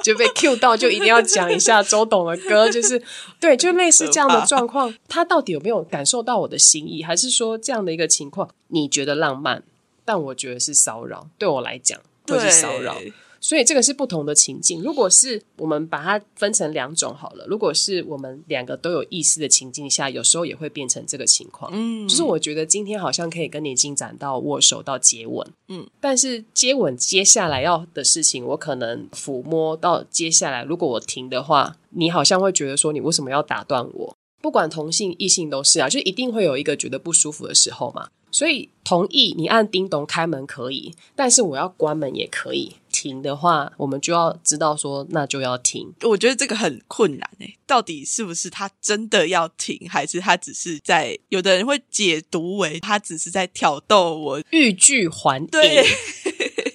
[0.05, 3.01] 就被 Q 到，就一定要讲一下周董的歌，就是
[3.39, 9.63] 对，就类似这样的状况，他到底有没有感受到我的心意，还是说这样的一个情况你觉得浪漫，
[10.05, 12.95] 但我觉得是骚扰，对我来讲会是骚扰。
[13.45, 14.81] 所以这个是不同的情境。
[14.81, 21.69] 如果是我们把它分成两种好了，如果是我们两个都有意思的情境下，有时候也会变成这个情况。
[21.71, 34.17] 嗯，就是我觉得今天好像可以跟你进展到握手到接吻，嗯，但是接吻接下来要的事情，我可能抚摸到接下来，如果我停的话，你好像会觉得说你为什么要打断我？
[34.41, 38.07] 不管同性异性都是啊，就一定会有一个觉得不舒服的时候嘛。
[38.31, 42.75] 所以同意你按叮咚开门可以，但是我要关门也可以。
[42.89, 45.93] 停的话，我们就要知道说，那就要停。
[46.03, 51.19] 我觉得这个很困难诶，到底是不是他真的要停，还是他只是在？
[51.27, 55.47] 有的人会解读为他只是在挑逗我，欲拒还迎。
[55.47, 55.83] 对。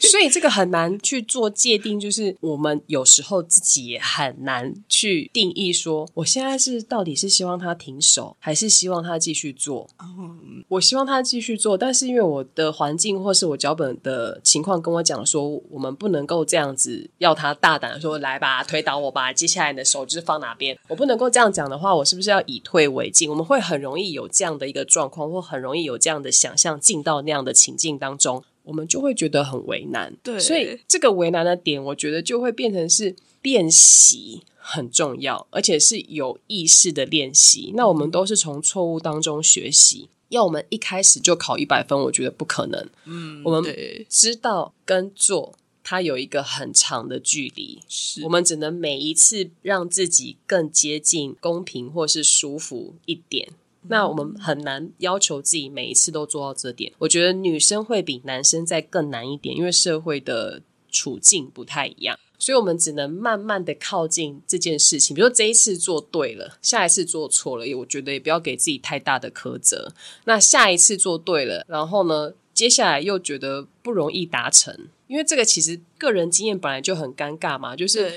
[0.01, 9.89] 所以这个很难去做界定，就是我们有时候自己也很难去定义说，我现在是到底是希望他停手，还是希望他继续做？
[10.03, 20.79] 嗯我希望他继续做，但是因为我的环境或是我脚本的情况跟我讲说，我们不能够这样子要他大胆的说来吧，推倒我吧，接下来你的手就是放哪边？
[20.89, 23.29] 我不能够这样讲的话，我是不是要以退为进？
[23.31, 28.43] 我们会很容易有这样的一个状况，或很容易有这样的想象，进到那样的情境当中。
[28.65, 37.73] 我们就会觉得很为难，对，所以这个为难的点，我觉得就会变成是练习很重要，而且是有意识的练习。
[37.75, 42.89] 那我们都是从错误当中学习，要我们一开始就考一百分，我觉得不可能。
[43.07, 43.75] 嗯，我们
[44.09, 53.49] 知道跟做它有一个很长的距离，是我们只能每一次让自己更接近公平或是舒服一点。
[53.89, 56.93] 那我们很难要求自己每一次都做到这点。
[56.99, 65.15] 我觉得女生会比男生再更难一点，因为社会的处境不太一样，所以我们只能慢慢的靠近这件事情。
[65.15, 69.93] 比如说这一次做对了，下一次做错了，我觉得也不要给自己太大的苛责。
[70.25, 74.77] 那下一次做对了，然后呢，接下来又觉得不容易达成，
[75.07, 78.11] 因为这个其实个人经验本来就很尴尬嘛，就是。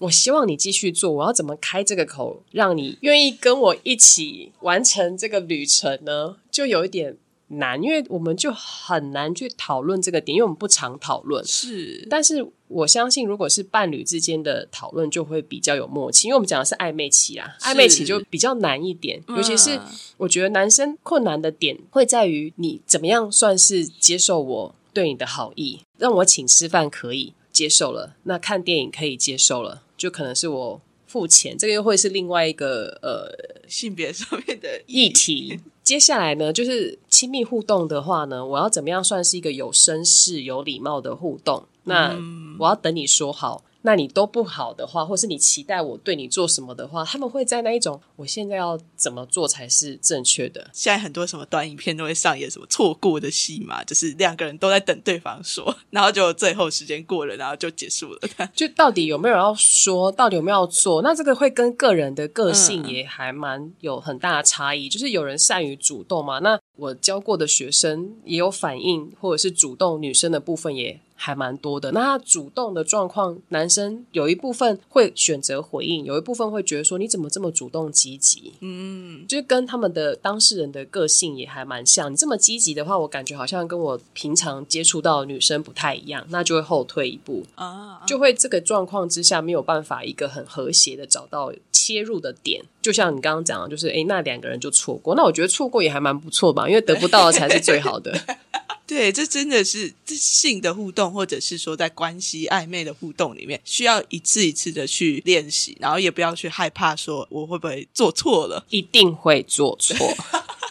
[0.00, 6.36] 我希望你继续做，我要怎么开这个口，让你愿意跟我一起完成这个旅程呢？
[6.52, 7.16] 就有一点
[7.48, 11.44] 难，因为我们就很难去讨论这个点，因为我们不常讨论。
[11.44, 19.22] 是，但是我相信，如果是伴侣之间的讨论，就会比较有默契，因为我们讲的是暧昧期啊，暧昧期就比较难一点。
[19.28, 19.80] 尤其是
[20.18, 29.82] 我觉得男生困难的点会在于，你怎么样算是接受我对你的好意，让我请吃饭可以接受了，那看电影可以接受了。
[29.96, 33.34] 就可能是我付钱，这个又会是另外一个呃
[33.66, 35.58] 性别上面的议题。
[35.82, 41.64] 接下来呢，就是亲密互动的话呢，我要怎么样算是一个有绅士、有礼貌的互动？
[41.88, 42.16] 那
[42.60, 43.64] 我要等你说好。
[43.82, 50.68] 那你都不好的话，或是你期待我对你做什么的话，他们会在那一种，我现在要怎么做才是正确的？
[50.72, 58.20] 现在很多什么短影片都会上演什么错过的戏嘛，就是两个人都在等对方说， 然后就最后时间过了，然后就结束了。
[58.52, 61.00] 就到底有没有要说，到底有没有要做？
[61.00, 64.88] 那这个会跟个人的个性也还蛮有很大的差异。
[64.88, 71.00] 就是有人善于主动嘛，那我教过的学生也有反应，或者是主动女生的部分也。
[71.20, 78.52] 还蛮多的，那他主动的状况，男生有一部分会选择回应，有一部分会觉得说你怎么这么主动积极？
[78.60, 82.12] 嗯，就跟他们的当事人的个性也还蛮像。
[82.12, 92.64] 你这么积极的话，我感觉好像跟我平常接触到女生不太一样，那就会后退一步啊，就会这个状况之下没有办法一个很和谐的找到切入的点。
[92.80, 98.16] 就像你刚刚讲的，就是诶，那两个人就错过，那我觉得错过也还蛮不错吧，因为得不到的才是最好的。
[98.88, 109.94] 对，这真的是性的互动，或者是说在关系暧昧的互动里面，需要一次一次的去练习，然后也不要去害怕说我会不会做错了，一定会做错。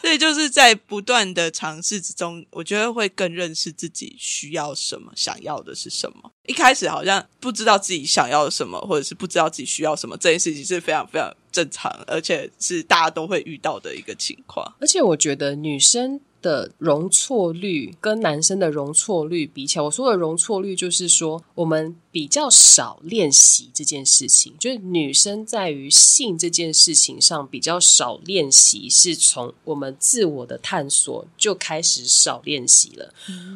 [0.01, 6.31] 所以就是在不断的尝试之中，我觉得会更认识自己需要什么，想要的是什么。
[6.47, 14.73] 一开始好像不知道自己想要什么，或者是不知道自己需要什么，这件事情是非常非常正常，而且是大家都会遇到的一个情况。
[14.79, 16.19] 而且我觉得女生。
[16.41, 33.13] 的容错率跟男生的容错率比起来，我说的容错率就是说，我们比较少练习这件事情，就是女生在于性这件事情上比较少练习，是从我们自我的探索就开始少练习了。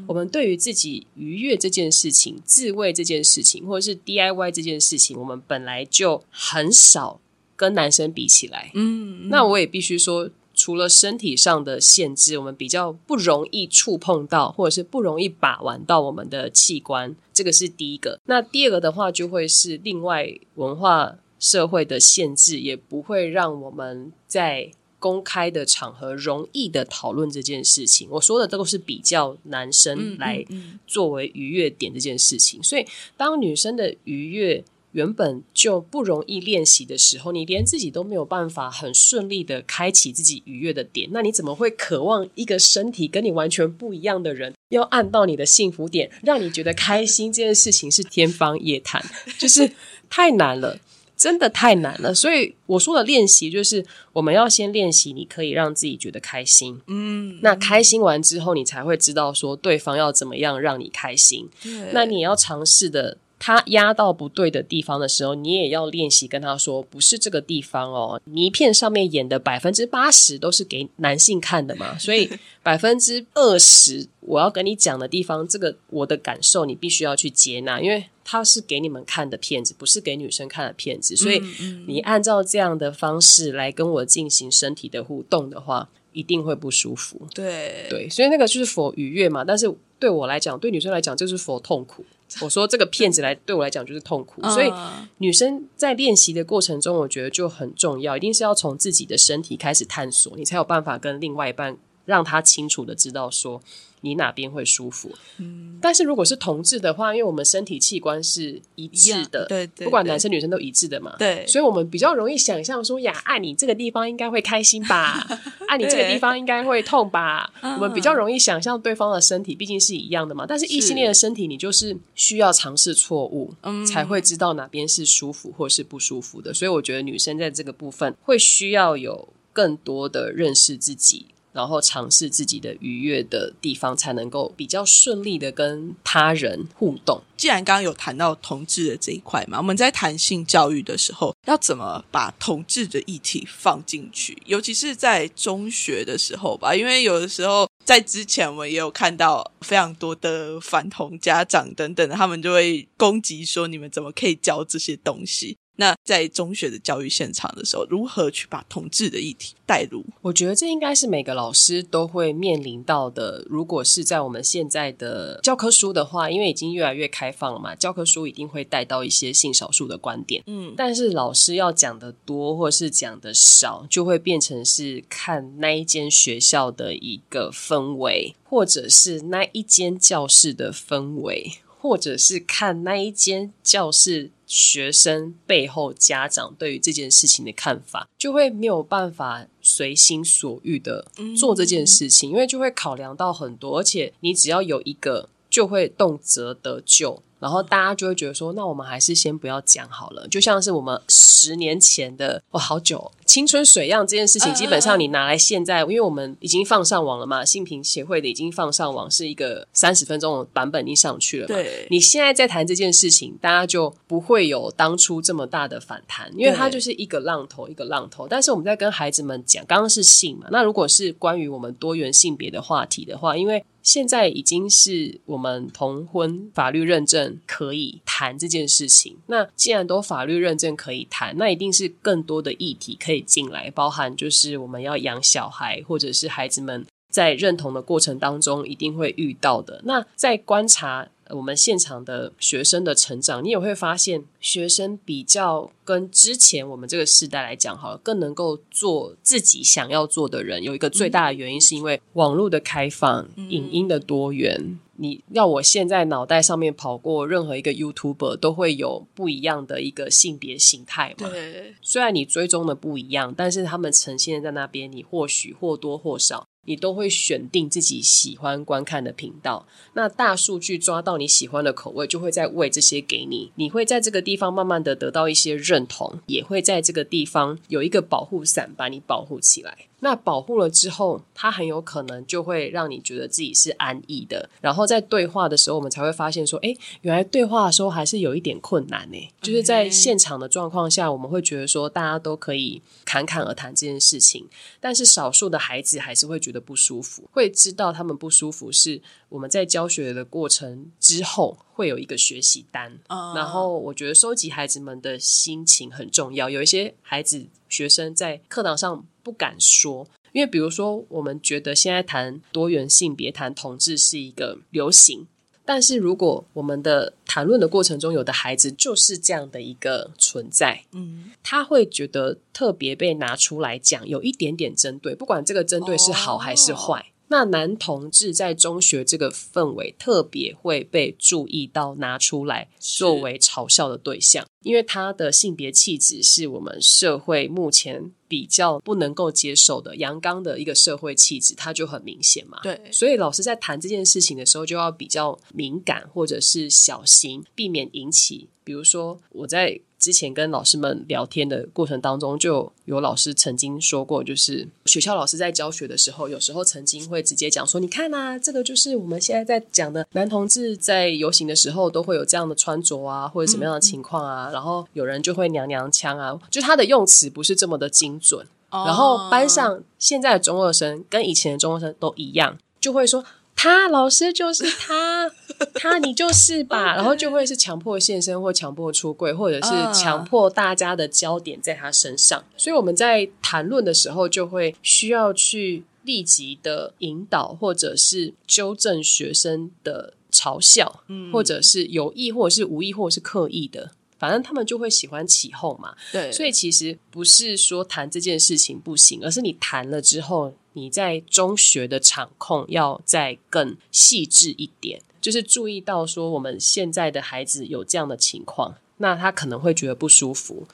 [0.07, 7.21] 我们对于自己愉悦这件事情、自慰这件事情，或者是 DIY 这件事情，我们本来就很少
[7.55, 8.71] 跟男生比起来。
[8.73, 10.29] 嗯，那我也必须说。
[10.61, 18.19] 除了身体上的限制，我们比较不容易触碰到，或者是不容易把玩到我们的器官，这个是第一个。
[18.25, 28.07] 那第二个的话，就会是另外文化社会的限制，也不会让我们在公开的场合容易的讨论这件事情。
[28.11, 30.45] 我说的都是比较男生来
[30.85, 32.85] 作为愉悦点这件事情，所以
[33.17, 34.63] 当女生的愉悦。
[34.93, 47.31] 原本就不容易练习的时候，你连自己都没有办法很顺利的开启自己愉悦的点，那你怎么会渴望一个身体跟你完全不一样的人要按到你的幸福点，让你觉得开心？
[47.31, 49.03] 这件事情是天方夜谭，
[49.39, 49.71] 就是
[50.09, 50.77] 太难了，
[51.15, 52.13] 真的太难了。
[52.13, 56.81] 所以我说的练习，就是我们要先练习，你可以让自己觉得开心。
[56.87, 61.49] 嗯，那开心完之后，你才会知道说对方要怎么样让你开心。
[61.93, 63.17] 那你要尝试的。
[63.43, 72.29] 他压到不对的地方的时候，你也要练习跟他说：“不是这个地方哦，泥片上面演的百分之八十都是给男性看的嘛， 所以
[72.61, 81.41] 百分之二十我要跟你讲的地方，这个我的感受你必须要去接纳，因为他是给你们看的片子，不是给女生看的片子，所以
[81.87, 87.19] 你按照这样的方式来跟我进行身体的互动的话，一定会不舒服。
[87.33, 92.05] 对对，所以那个就是否愉悦嘛，但是对我来讲，对女生来讲，就是否痛苦。”
[92.39, 94.71] 我说这个骗子来对我来讲就是痛苦，所以
[95.17, 103.61] 女生在练习的过程中，我觉得就很重要，一定是要从自己的身体开始探索，你才有办法跟另外一半让他清楚的知道说。
[104.01, 105.09] 你哪边会舒服？
[105.37, 115.25] 嗯，但是如果是同志的话，因为我们身体器官是一致的，对对，不管男生女生都一致的嘛，对，所以我们比较容易想象说，呀，按你这个地方应该会开心吧，
[115.69, 120.45] 按你这个地方应该会痛吧，我们比较容易想象对方的身体毕竟是一样的嘛。
[120.47, 123.53] 但是异性恋的身体，你就是需要尝试错误，
[123.85, 126.53] 才会知道哪边是舒服或是不舒服的。
[126.53, 131.27] 所以我觉得女生在这个部分会需要有更多的认识自己。
[131.53, 137.21] 然后尝试自己的愉悦的地方，才能够比较顺利的跟他人互动。
[137.35, 144.37] 既然刚刚有谈到同志的这一块嘛，我们在谈性教育的时候，要怎么把同志的议题放进去？
[144.45, 155.57] 尤其是在中学的时候吧，因为有的时候在之前我也有看到非常多的反同家长等等，他们就会攻击说：你们怎么可以教这些东西？
[155.77, 160.05] 那在中学的教育现场的时候，如何去把同志的议题带入？
[160.21, 163.43] 我觉得这应该是每个老师都会面临到的。
[163.49, 170.43] 如果是在我们现在的教科书的话，因为已经越来越开放了嘛，教科书一定会带到一些性少数的观点。
[170.45, 181.53] 嗯，但是老师要讲的多或是讲的少，就会变成是看那一间学校的一个氛围，或者是那一间教室的氛围。
[181.81, 197.21] 或者是看那一间教室学生背后家长对于这件事情的看法，就会没有办法随心所欲的做这件事情，因为就会考量到很多，而且你只要有一个，就会动辄得救。
[197.39, 200.27] 然后大家就会觉得说，那我们还是先不要讲好了。
[200.27, 211.47] 就像是我们十年前的，哇，好久青春水样这件事情，基本上你拿来现在，因为我们已经放上网了嘛，性平协会的已经放上网，是一个三十分钟的版本已经上去了。
[211.47, 218.27] 对，你现在在谈这件事情，大家就不会有当初这么大的反弹，因为它就是一个浪头一个浪头。
[218.27, 229.17] 但是我们在跟孩子们讲，刚刚是性嘛，那如果是关于我们多元性别的话题的话，因为现在已经是我们同婚法律认证可以谈这件事情。
[229.27, 239.81] 那既然都法律认证可以谈，那一定是更多的议题可以进来，包含就是我们要养小孩，或者是孩子们在认同的过程当中一定会遇到的。
[239.85, 241.07] 那在观察。
[241.35, 250.61] 我们现场的学生的成长，你也会发现，学生比较跟之前我们这个时代来讲，好了，更能够做自己想要做的人。
[250.61, 254.79] 有一个最大的原因，是因为网络的开放、影音的多元。
[254.97, 261.27] 你要我现在脑袋上面跑过任何一个 YouTuber，都会有不一样的一个性别形态嘛？
[261.27, 266.45] 对，虽然你追踪的不一样，但是他们呈现在那边，你或许或多或少。
[266.65, 273.51] 你都会选定自己喜欢观看的频道，那大数据抓到你喜欢的口味，就会在喂这些给你。
[273.55, 279.87] 你会在这个地方慢慢的得到一些认同，也会在这个地方有一个保护伞把你保护起来。
[280.03, 284.49] 那保护了之后，它很有可能就会让你觉得自己是安逸的。
[284.59, 289.29] 然后在对话的时候，我们才会发现说，哎，原来对话的时候还是有一点困难呢。
[289.41, 294.47] 就是在现场的状况下，我们会觉得说，大家都可以侃侃而谈这件事情，
[294.79, 302.99] 但是少数的孩子还是会觉得不舒服，会知道他们不舒服是我们在教学的过程之后会有一个学习单。
[303.35, 306.47] 然后我觉得收集孩子们的心情很重要。
[306.49, 309.05] 有一些孩子学生在课堂上。
[309.23, 315.27] 不敢说，因为比如说，我们觉得现在谈多元性别、谈同志是一个流行，
[315.63, 327.10] 但是如果我们的谈论的过程中，有的孩子就是这样的一个存在，嗯，他会觉得特别被拿出来讲，有一点点针对，不管这个针对是好还是坏。
[327.31, 342.59] 那男同志在中学这个氛围特别会被注意到，拿出来作为嘲笑的对象，因为他的性别气质是我们社会目前比较不能够接受的阳刚的一个社会气质，他就很明显嘛。
[342.61, 349.79] 对，所以老师在谈这件事情的时候，就要比较敏感或者是小心，避免引起，比如说我在。
[350.01, 368.47] 之前跟老师们聊天的过程当中，就有老师曾经说过，就是学校老师在教学的时候，有时候曾经会直接讲说：“你看啊，这个就是我们现在在讲的男同志在游行的时候都会有这样的穿着啊，或者什么样的情况啊。”然后有人就会娘娘腔啊， 就他的用词不是这么的精准。
[368.71, 373.23] 然后班上现在的中二生跟以前的中二生都一样，就会说。
[373.63, 375.29] 他老师就是他，
[375.75, 382.43] 他你就是吧，然后就会是强迫现身或强迫出柜，或者是强迫大家的焦点在他身上。
[382.57, 391.31] 所以我们在谈论的时候，就会需要去立即的引导，或者是纠正学生的嘲笑，嗯。
[391.31, 393.91] 或者是有意或者是无意或者是刻意的。
[394.17, 410.67] 反正他们就会喜欢起哄嘛，对，所以其实不是说谈这件事情不行，而是你谈了之后，你在中学的场控要再更细致一点，就是注意到说我们现在的孩子有这样的情况，那他可能会觉得不舒服，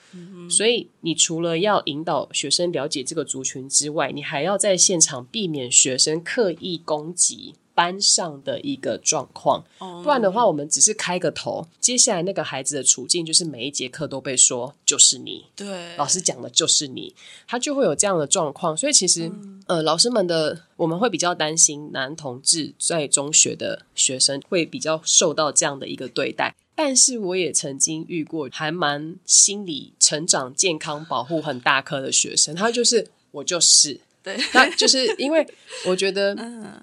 [0.50, 7.56] 所以你除了要引导学生了解这个族群之外，你还要在现场避免学生刻意攻击。
[7.78, 11.68] 班上的一个状况，不然的话，我们只是开个头。
[11.80, 17.14] 接下来那个孩子的处境就是每一节课都被说就是你，对，老师讲的就是你，
[17.48, 18.76] 他就会有这样的状况。
[18.76, 19.32] 所以其实，
[19.68, 26.56] 呃，老师们的我们会比较担心男同志在中学的学生会比较受到这样的一个对待。
[26.74, 34.02] 但是我也曾经遇过还蛮心理成长健康保护很大颗的学生，他就是我就是。
[34.54, 35.46] 那就是因为
[35.86, 36.36] 我觉得，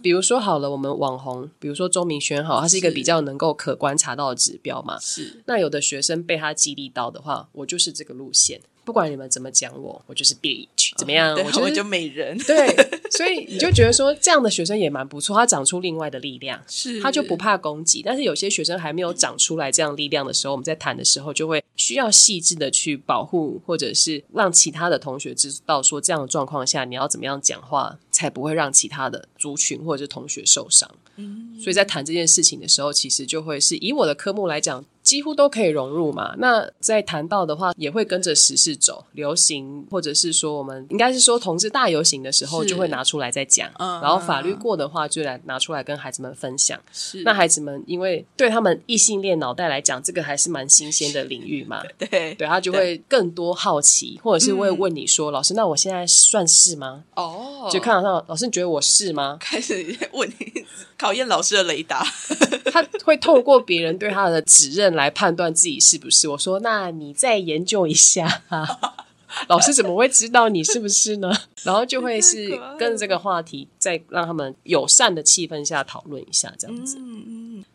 [0.02, 4.98] 比如说好了，我们网红，比如说周明轩好，他是一个比较能够可观察到的指标嘛。
[5.00, 8.60] 是，那有的学生被他激励到的话，我就是这个路线。
[8.84, 11.34] 不管你们怎么讲我，我就是 bitch，怎么样？
[11.34, 12.36] 我就就美人。
[12.38, 12.68] 对，
[13.10, 18.02] 所以你就觉得说这样的学生也蛮不错，他长出另外的力量，是，他就不怕攻击。
[18.02, 30.90] 但是有些学生还没有长出来这样力量的时候，我们在谈的时候就会需要细致的去保护，或者是让其他的同学知道说这样的状况下你要怎么样讲话，才不会让其他的族群或者是同学受伤。
[31.16, 34.84] 嗯，所以在谈这件事情的时候，其实就会是以我的科目来讲。
[35.04, 36.34] 几乎都可以融入嘛。
[36.38, 43.70] 那在谈到的话，也会跟着时事走，流行或者是说我们应该是说同志大游行的时候，就会拿出来再讲。
[43.78, 46.80] 然后法律过的话，就来拿出来跟孩子们分享。
[46.92, 51.82] 是那孩子们，因为对他们异性恋脑袋来讲，这个还是蛮新鲜的领域嘛。
[51.98, 59.36] 对，对他就会更多好奇，或者是会问你说：“老师，那我现在算是吗？”哦，就看到老师，你觉得我是吗？
[59.38, 60.64] 开始问你
[60.96, 62.02] 考验老师的雷达，
[62.72, 64.93] 他会透过别人对他的指认。
[64.94, 66.28] 来判断自己是不是？
[66.28, 68.42] 我说，那你再研究一下。
[69.48, 71.32] 老师怎么会知道你是不是呢？
[71.64, 76.96] 然后就会是跟这个话题，再让他们友善的气氛下讨论一下，这样子。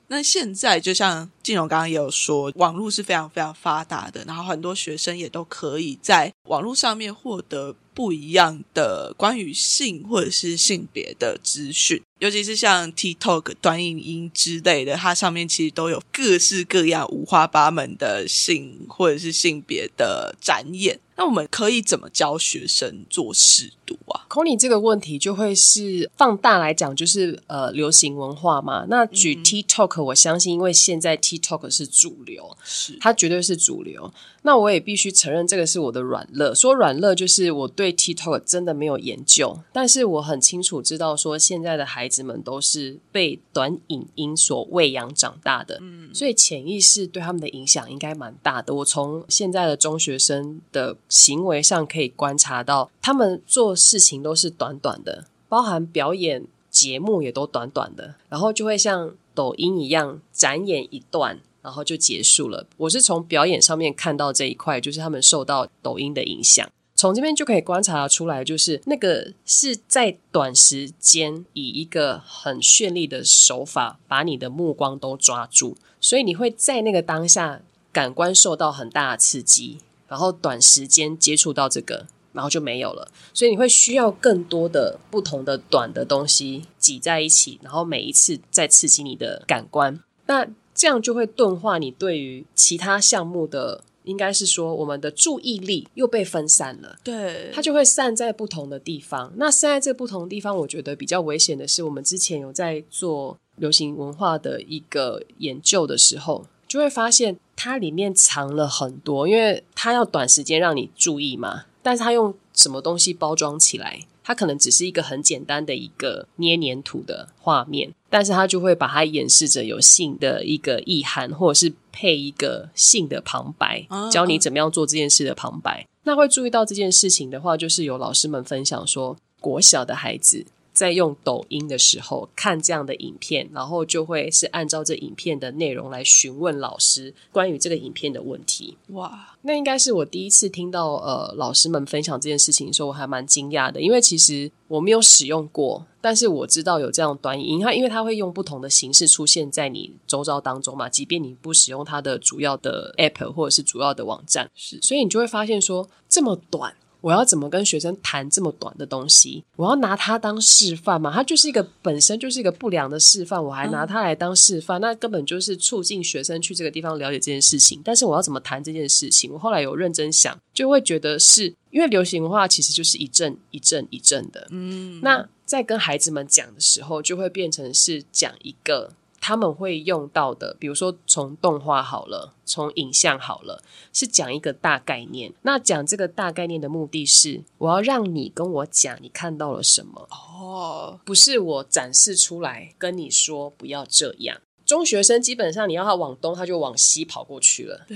[0.09, 20.99] 那现在就像静荣刚刚也有说，网络是非常非常发达的，然后很多学生也都可以在网络上面获得不一样的关于性或者是性别的资讯，尤其是像 TikTok 短影音之类的，它上面其实都有各式各样五花八门的性或者是性别的展演。
[21.17, 28.85] 那我们可以怎么教学生做试读啊？c o n y 这个问题就会是放大来讲，就是呃流行文化嘛。
[28.87, 34.11] 那举 TikTok，我相信因为现在 TikTok 是主流，是它绝对是主流。
[34.41, 36.55] 那我也必须承认，这个是我的软肋。
[36.55, 48.73] 说软肋就是我对 TikTok 真的没有研究，但是我很清楚知道，说现在的孩子们都是被短影音所喂养长大的，嗯，所以潜意识对他们的影响应该蛮大的。
[48.75, 61.39] 我从现在的中学生的行为上可以观察到，他们做事情都是短短的，包含表演节目也都短短的，然后就会像抖音一样展演一段。
[61.61, 62.65] 然后就结束了。
[62.77, 66.67] 我是从表演上面看到这一块，就是他们受到抖音的影响。
[66.95, 77.61] 从这边就可以观察出来，就是那个是在短时间以一个很绚丽的手法把你的目光都抓住，所以你会在那个当下
[77.91, 82.07] 感官受到很大的刺激，然后短时间接触到这个，
[82.39, 83.05] 然后就没有了。
[83.33, 89.99] 所以你会需要更多的不同的短的东西挤在一起，然后每一次再刺激你的感官。
[90.27, 96.95] 那这样就会钝化你对于其他项目的，应该是说我们的注意力又被分散了。
[97.03, 99.33] 对，它就会散在不同的地方。
[99.35, 114.05] 那散在这不同地方，我觉得比较危险的是，我们之前有在做流行文化的一个研究的时候，就会发现它里面藏了很多，因为它要短时间让你注意嘛，但是他用什么东西包装起来？
[114.23, 125.83] 它可能只是一个很简单的一个捏黏土的画面，但是它就会把它掩饰着有性的一个意涵，或者是配一个性的旁白，教你怎么样做这件事的旁白。
[126.03, 130.45] 那会注意到这件事情的话，就是有老师们分享说，国小的孩子。
[130.79, 138.77] 在用抖音的时候看这样的影片，然后就会是按照这影片的内容来询问老师关于这个影片的问题。
[138.91, 156.73] 哇，那应该是我第一次听到呃老师们分享这件事情的时候，我还蛮惊讶的，因为其实我没有使用过，但是我知道有这样短影音，它因为它会用不同的形式出现在你周遭当中嘛，即便你不使用它的主要的 app 或者是主要的网站，是，所以你就会发现说这么短。
[157.01, 159.43] 我要怎么跟学生谈这么短的东西？
[159.55, 161.11] 我要拿它当示范嘛？
[161.13, 167.81] 它就是一个本身就是一个不良的示范，我还拿它来当示范，那根本就是促进学生去这个地方了解这件事情。
[167.83, 169.31] 但是我要怎么谈这件事情？
[169.31, 174.47] 我后来有认真想，就会觉得是因为流行文化其实就是一阵一阵一阵的。
[174.51, 178.91] 嗯，那在跟孩子们讲的时候，就会变成是讲一个。
[179.21, 183.63] 他们会用到的，比如说从动画好了，从影像好了，
[183.93, 185.33] 是讲一个大概念。
[185.41, 194.41] 那讲这个大概念的目的是，我要让你跟我讲你看到了什么哦，不是我展示出来跟你说不要这样。
[194.69, 197.87] 中学生基本上你要他往东，他就往西跑过去了。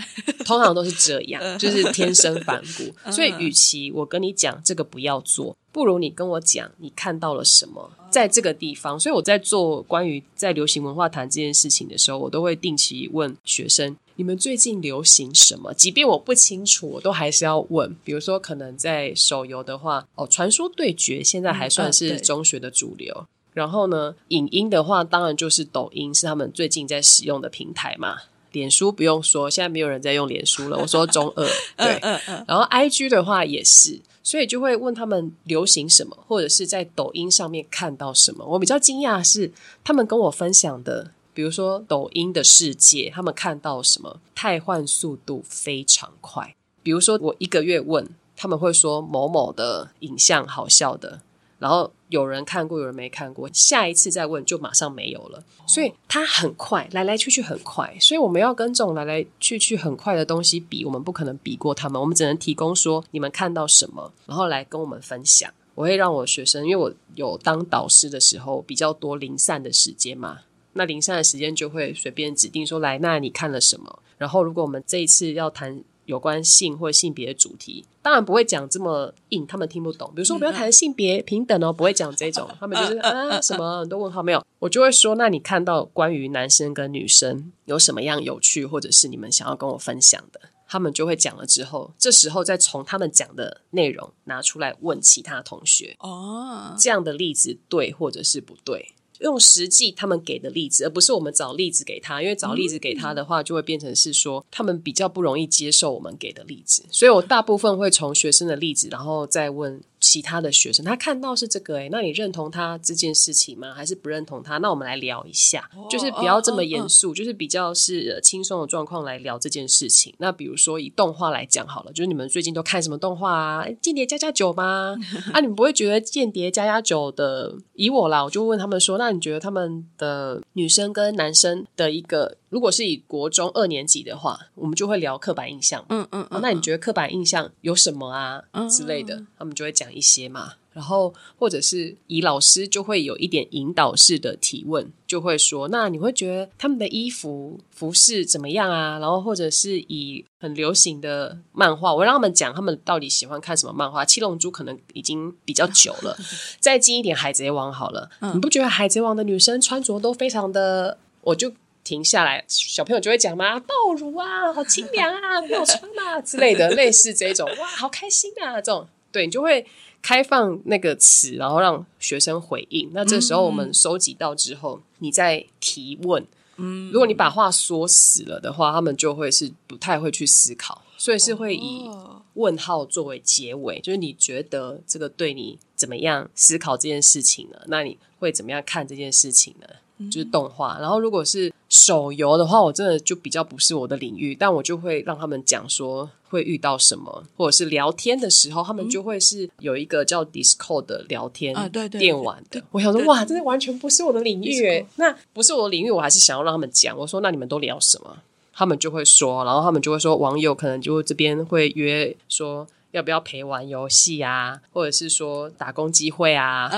[0.44, 2.92] 通常都是这样，就是天生反骨。
[3.12, 9.00] 所以，与其我跟你讲这个不要做，不如你跟我讲你看到了什么在这个地方。
[9.00, 15.72] 所以我在做关于在流行文化谈这件事情的时候，我都会定期问学生：你们最近流行什么？
[15.76, 17.96] 即便我不清楚，我都还是要问。
[18.04, 23.28] 比如说，可能在手游的话，哦，传说对决现在还算是中学的主流。
[23.54, 28.18] 然后呢，影音的话，当然就是抖音是他们最近在使用的平台嘛。
[28.52, 30.78] 脸书不用说，现在没有人在用脸书了。
[30.78, 32.00] 我说中二， 对，
[32.48, 38.46] 然后 I G 的话也是，所以就会问他们流行什么，或者是在抖音上面看到什么。
[38.46, 39.52] 我比较惊讶是，
[39.84, 46.56] 他们跟我分享的，比如说抖音的世界，他们看到什么，太换速度非常快。
[46.84, 51.22] 比如说我一个月问，他们会说某某的影像好笑的。
[51.58, 55.44] 然后有人看过，有人没看过，下一次再问就马上没有了。
[55.66, 57.92] 所以它很快，来来去去很快。
[58.00, 62.00] 所以我们要跟这种来来去去很快的东西比，我们不可能比过他们。
[62.00, 65.52] 我们只能提供说你们看到什么，然后来跟我们分享。
[65.74, 70.42] 我会让我学生，因为我有当导师的时候比较多零散的时间嘛，
[70.74, 74.00] 那零散的时间就会随便指定说来，那你看了什么？
[74.20, 75.84] 然后如果我们这一次要谈。
[76.06, 80.12] 有关性或性别的主题，当然不会讲这么硬，他们听不懂。
[80.16, 95.96] 比如说，我们要谈性别平等哦，不会讲这种，他们就是啊什么很多问号没有，我就会说，那你看到关于男生跟女生有什么样有趣，或者是你们想要跟我分享的，他们就会讲了之后，这时候再从他们讲的内容拿出来问其他同学。
[96.00, 98.94] 哦，这样的例子对或者是不对。
[99.24, 109.82] 用实际他们给的例子，而不是我们找例子给他，因为找例子给他的话，就会变成是说他们比较不容易接受我们给的例子，所以我大部分会从学生的例子，然后再问。
[110.04, 113.74] 其他的学生，他看到是这个诶，那你认同他这件事情吗？
[113.74, 114.58] 还是不认同他？
[114.58, 120.14] 那我们来聊一下，就是不要这么严肃，就是比较是轻松的状况来聊这件事情。
[120.18, 123.66] 那比如说以动画来讲好了，就是你们最近都看什么动画啊？
[123.82, 124.98] 间谍加加九吗？
[125.32, 127.56] 啊，你们不会觉得间谍加加九的？
[127.74, 132.36] 以我啦，我就问他们说，那你觉得他们的女生跟男生的一个？
[132.54, 135.84] 如果是以国中二年级的话，我们就会聊刻板印象。
[135.90, 139.26] 嗯嗯，那你觉得刻板印象有什么啊之类的？
[139.36, 140.54] 他们就会讲一些嘛。
[140.72, 149.00] 然后或者是以老师就会有一点引导式的提问，就会说：那你会觉得他们的衣服服饰怎么样啊？
[149.00, 154.06] 然后或者是以很流行的漫画，我让他们讲他们到底喜欢看什么漫画。
[154.06, 156.18] 七龙珠可能已经比较久了，
[156.60, 158.10] 再近一点海贼王好了。
[158.34, 161.00] 你不觉得海贼王的女生穿着都非常的？
[161.22, 161.52] 我就。
[161.84, 169.66] 停下来，小朋友就会讲嘛，爆乳啊，好清凉啊， 没有穿啊之类的，类似这种，哇，好开心啊，这种，对你就会
[170.02, 172.90] 开放那个词，然后让学生回应。
[172.94, 176.26] 那这时候我们收集到之后，你再提问。
[176.58, 181.90] 嗯，如果你把话说死了的话，他们就会是不太会去思考，所以是会以
[182.36, 183.80] 问号作为结尾。
[183.80, 187.58] 就是你觉得这个对你怎么样思考这件事情呢？
[187.66, 189.68] 那你会怎么样看这件事情呢？
[190.10, 202.62] 就是动画，然后如果是手游的话，我真的就比较不是我的领域，但我就会让他们讲说会遇到什么，或者是聊天的时候，他们就会是有一个叫 Discord 的聊天啊，对对，电玩的。
[202.72, 206.98] 我想说，哇，真的完全不是我的领域， 那不是我的领域，我还是想要让他们讲。
[206.98, 208.18] 我说，那你们都聊什么？
[208.54, 212.68] 他们就会说，然后他们就会说，网友可能就这边会约说。
[212.94, 214.62] 要不要陪玩游戏啊？
[214.72, 216.70] 或者是说打工机会啊？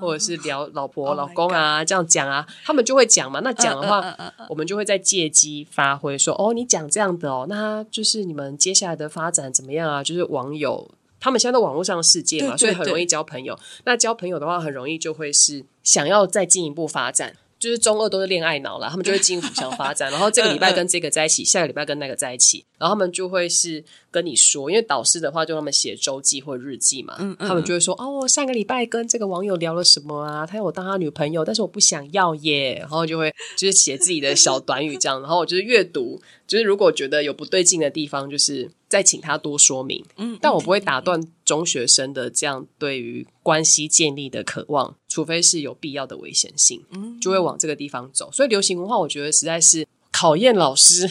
[0.00, 1.84] 或者是聊老婆老公啊？
[1.84, 3.40] 这样讲啊，他们就会讲嘛。
[3.40, 4.14] 那讲的话，
[4.48, 10.02] 我们就会再借机发挥，说哦，你讲这样的哦，那就是你们接下来的发展怎么样啊？
[10.02, 10.90] 就是网友
[11.20, 13.56] 他们现在都网络上的世界嘛，所以很容易交朋友。
[13.84, 17.36] 那交朋友的话，很容易就会是想要再进一步发展。
[17.60, 30.46] 就是中二都是恋爱脑了，他们就会进一步想发展，然后这个礼拜跟这个在一起，下个礼拜跟那个在一起，然后他们就会是跟你说，因为导师的话就他们写周记或日记嘛，他们就会说哦，上个礼拜跟这个网友聊了什么啊？
[30.46, 47.50] 他要我当他女朋友，但是我不想要耶，然后就会就是写自己的小短语这样，然后我就是阅读，就是如果觉得有不对劲的地方，就是再请他多说明，嗯，但我不会打断中学生的这样对于关系建立的渴望，除非是有必要的危险性，嗯，就会往。
[47.50, 51.10] 往这个地方走，所以流行文化，我觉得实在是考验老师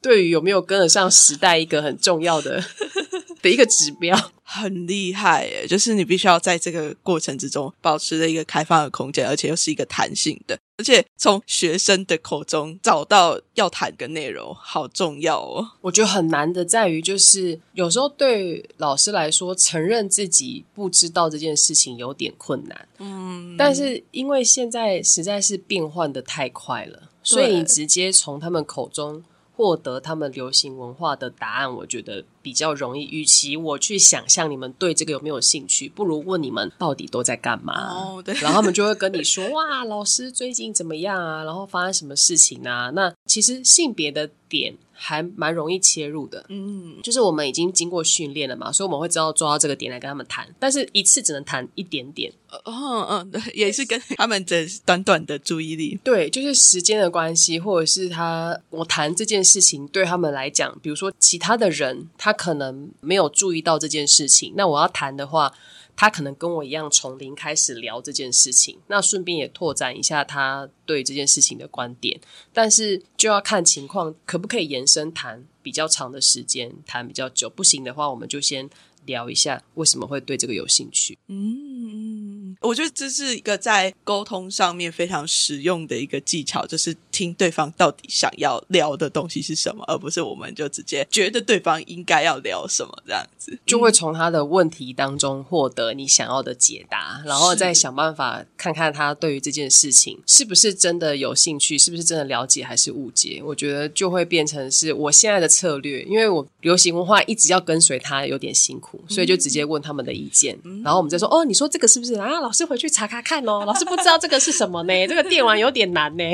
[0.00, 2.62] 对于有没有跟得上时代一个很重要的
[3.42, 4.32] 的一个指标。
[4.50, 5.66] 很厉害耶！
[5.68, 15.72] 就是你必须要在这个过程之中保持着一个开放的空间，而且又是一个弹性的，而且从学生的口中找到要谈的内容，好重要哦。
[15.82, 22.88] 我觉得很难的在于，就是有时候对老师来说，承认自己不知道这件事情有点困难。
[23.00, 29.22] 嗯，但是因为现在实在是变换的太快了，所以你直接从他们口中。
[29.58, 33.04] 获得他们流行文化的答案，我觉得比较容易。
[33.08, 37.88] 与其我去想象你们对这个有没有兴趣，不如问你们到底都在干嘛。
[37.90, 41.44] 哦，对，然后他们就会跟你说：“哇，老师最近怎么样啊？
[41.44, 44.76] 然后发生什么事情啊？”那其实性别的点。
[45.00, 52.32] 还蛮容易切入的，嗯，就是我们已经经过训练了嘛，所以我们会知道抓到这个点来跟他们谈，但是一次只能谈一点点，
[52.64, 65.54] 嗯嗯，对，也是跟他们的短短的注意力，对，就是时间的关系，或者是他我谈这件事情对他们来讲，比如说其他的人他他可能没有注意到这件事情，那我要谈的话。
[66.00, 72.20] 他可能跟我一样从零开始聊这件事情，那顺便也拓展一下他对这件事情的观点，
[72.52, 78.70] 但是就要看情况，可不可以延伸谈比较长的时间，谈比较久，不行的话，我们就先
[79.06, 81.18] 聊一下为什么会对这个有兴趣。
[81.26, 82.56] 嗯。
[82.60, 103.42] 我觉得这是一个在沟通上面非常实用的一个技巧，就是听对方到底想要聊的东西是什么，而不是我们就直接觉得对方应该要聊什么这样子，就会从他的问题当中获得你想要的解答，然后再想办法看看他对于这件事情是不是真的有兴趣，是不是真的了解还是误解。
[103.44, 112.38] 我觉得就会变成是我现在的策略，因为我流行文化一直要跟随他有点辛苦，所以就直接问他们的意见，然后我们再说哦，你说这个是不是啊？
[112.38, 114.92] 老师回去查查看哦，老师不知道这个是什么呢？
[115.08, 116.24] 这个电玩有点难呢。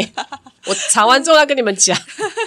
[0.67, 1.97] 我查完之后要跟你们讲。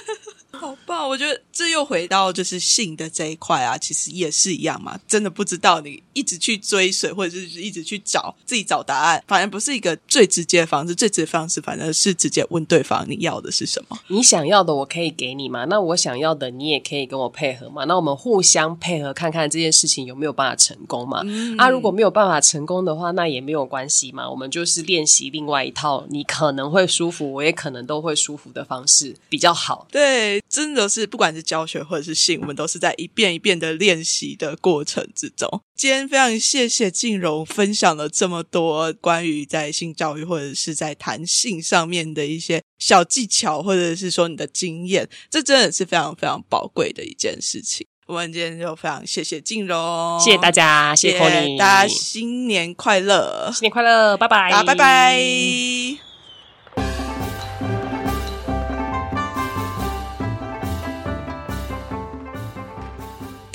[0.52, 5.00] 好棒，我觉得这又回到就是性的这一块啊，其实也是一样嘛。
[5.08, 10.94] 真的不知道你一直去追随，或者是一直去找自己找答案，反而不是一个最直接的方式。
[10.94, 13.98] 最直接的方式反正是直接问对方你要的是什么。
[14.10, 15.66] 你想要的我可以给你嘛？
[15.66, 17.86] 那我想要的你也可以跟我配合嘛？
[17.86, 21.24] 那我们互相配合，看看这件事情有没有办法成功嘛？
[21.58, 24.30] 啊，如果没有办法成功的话，那也没有关系嘛。
[24.30, 29.88] 我们就是练习另外一套，你可能会舒服，我也可能都会舒服的方式比较好。
[29.92, 35.50] 对，真的是不管是教学或者是信，我们都是在一遍一遍的练习的过程之中。
[35.76, 47.88] 今天非常谢谢静荣分享了这么多关于在性教育或者是在谈性上面的一些小技巧，或者是说你的经验，这真的是非常非常宝贵的一件事情。
[48.08, 56.07] 我们今天就非常谢谢静荣，谢谢大家，谢谢大家新年快乐，新年快乐，拜拜，啊，拜拜。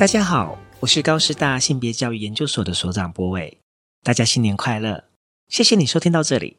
[0.03, 3.59] 大家好，我是高师大性别教育研究所的所长博伟。
[4.03, 5.05] 大家新年快乐！
[5.47, 6.57] 谢谢你收听到这里。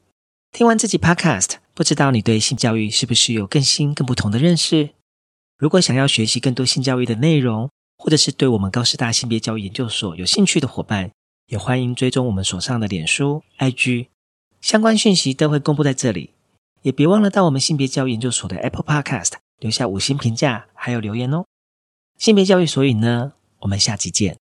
[0.54, 4.92] 听完这集 Podcast，不知道你对性教育是不是有更新、更不同的认识？
[5.58, 11.12] 如果想要学习更多性教育的内容，或者是对我们高师大性别教育研究所有兴趣的伙伴，
[11.48, 14.08] 也欢迎追踪我们所上的脸书、IG，
[14.62, 16.30] 相关讯息都会公布在这里。
[16.84, 21.44] 也别忘了到我们性别教育研究所的 Apple Podcast 留下五星评价，还有留言哦。
[22.24, 24.38] 性别教育所以呢，我们下期见。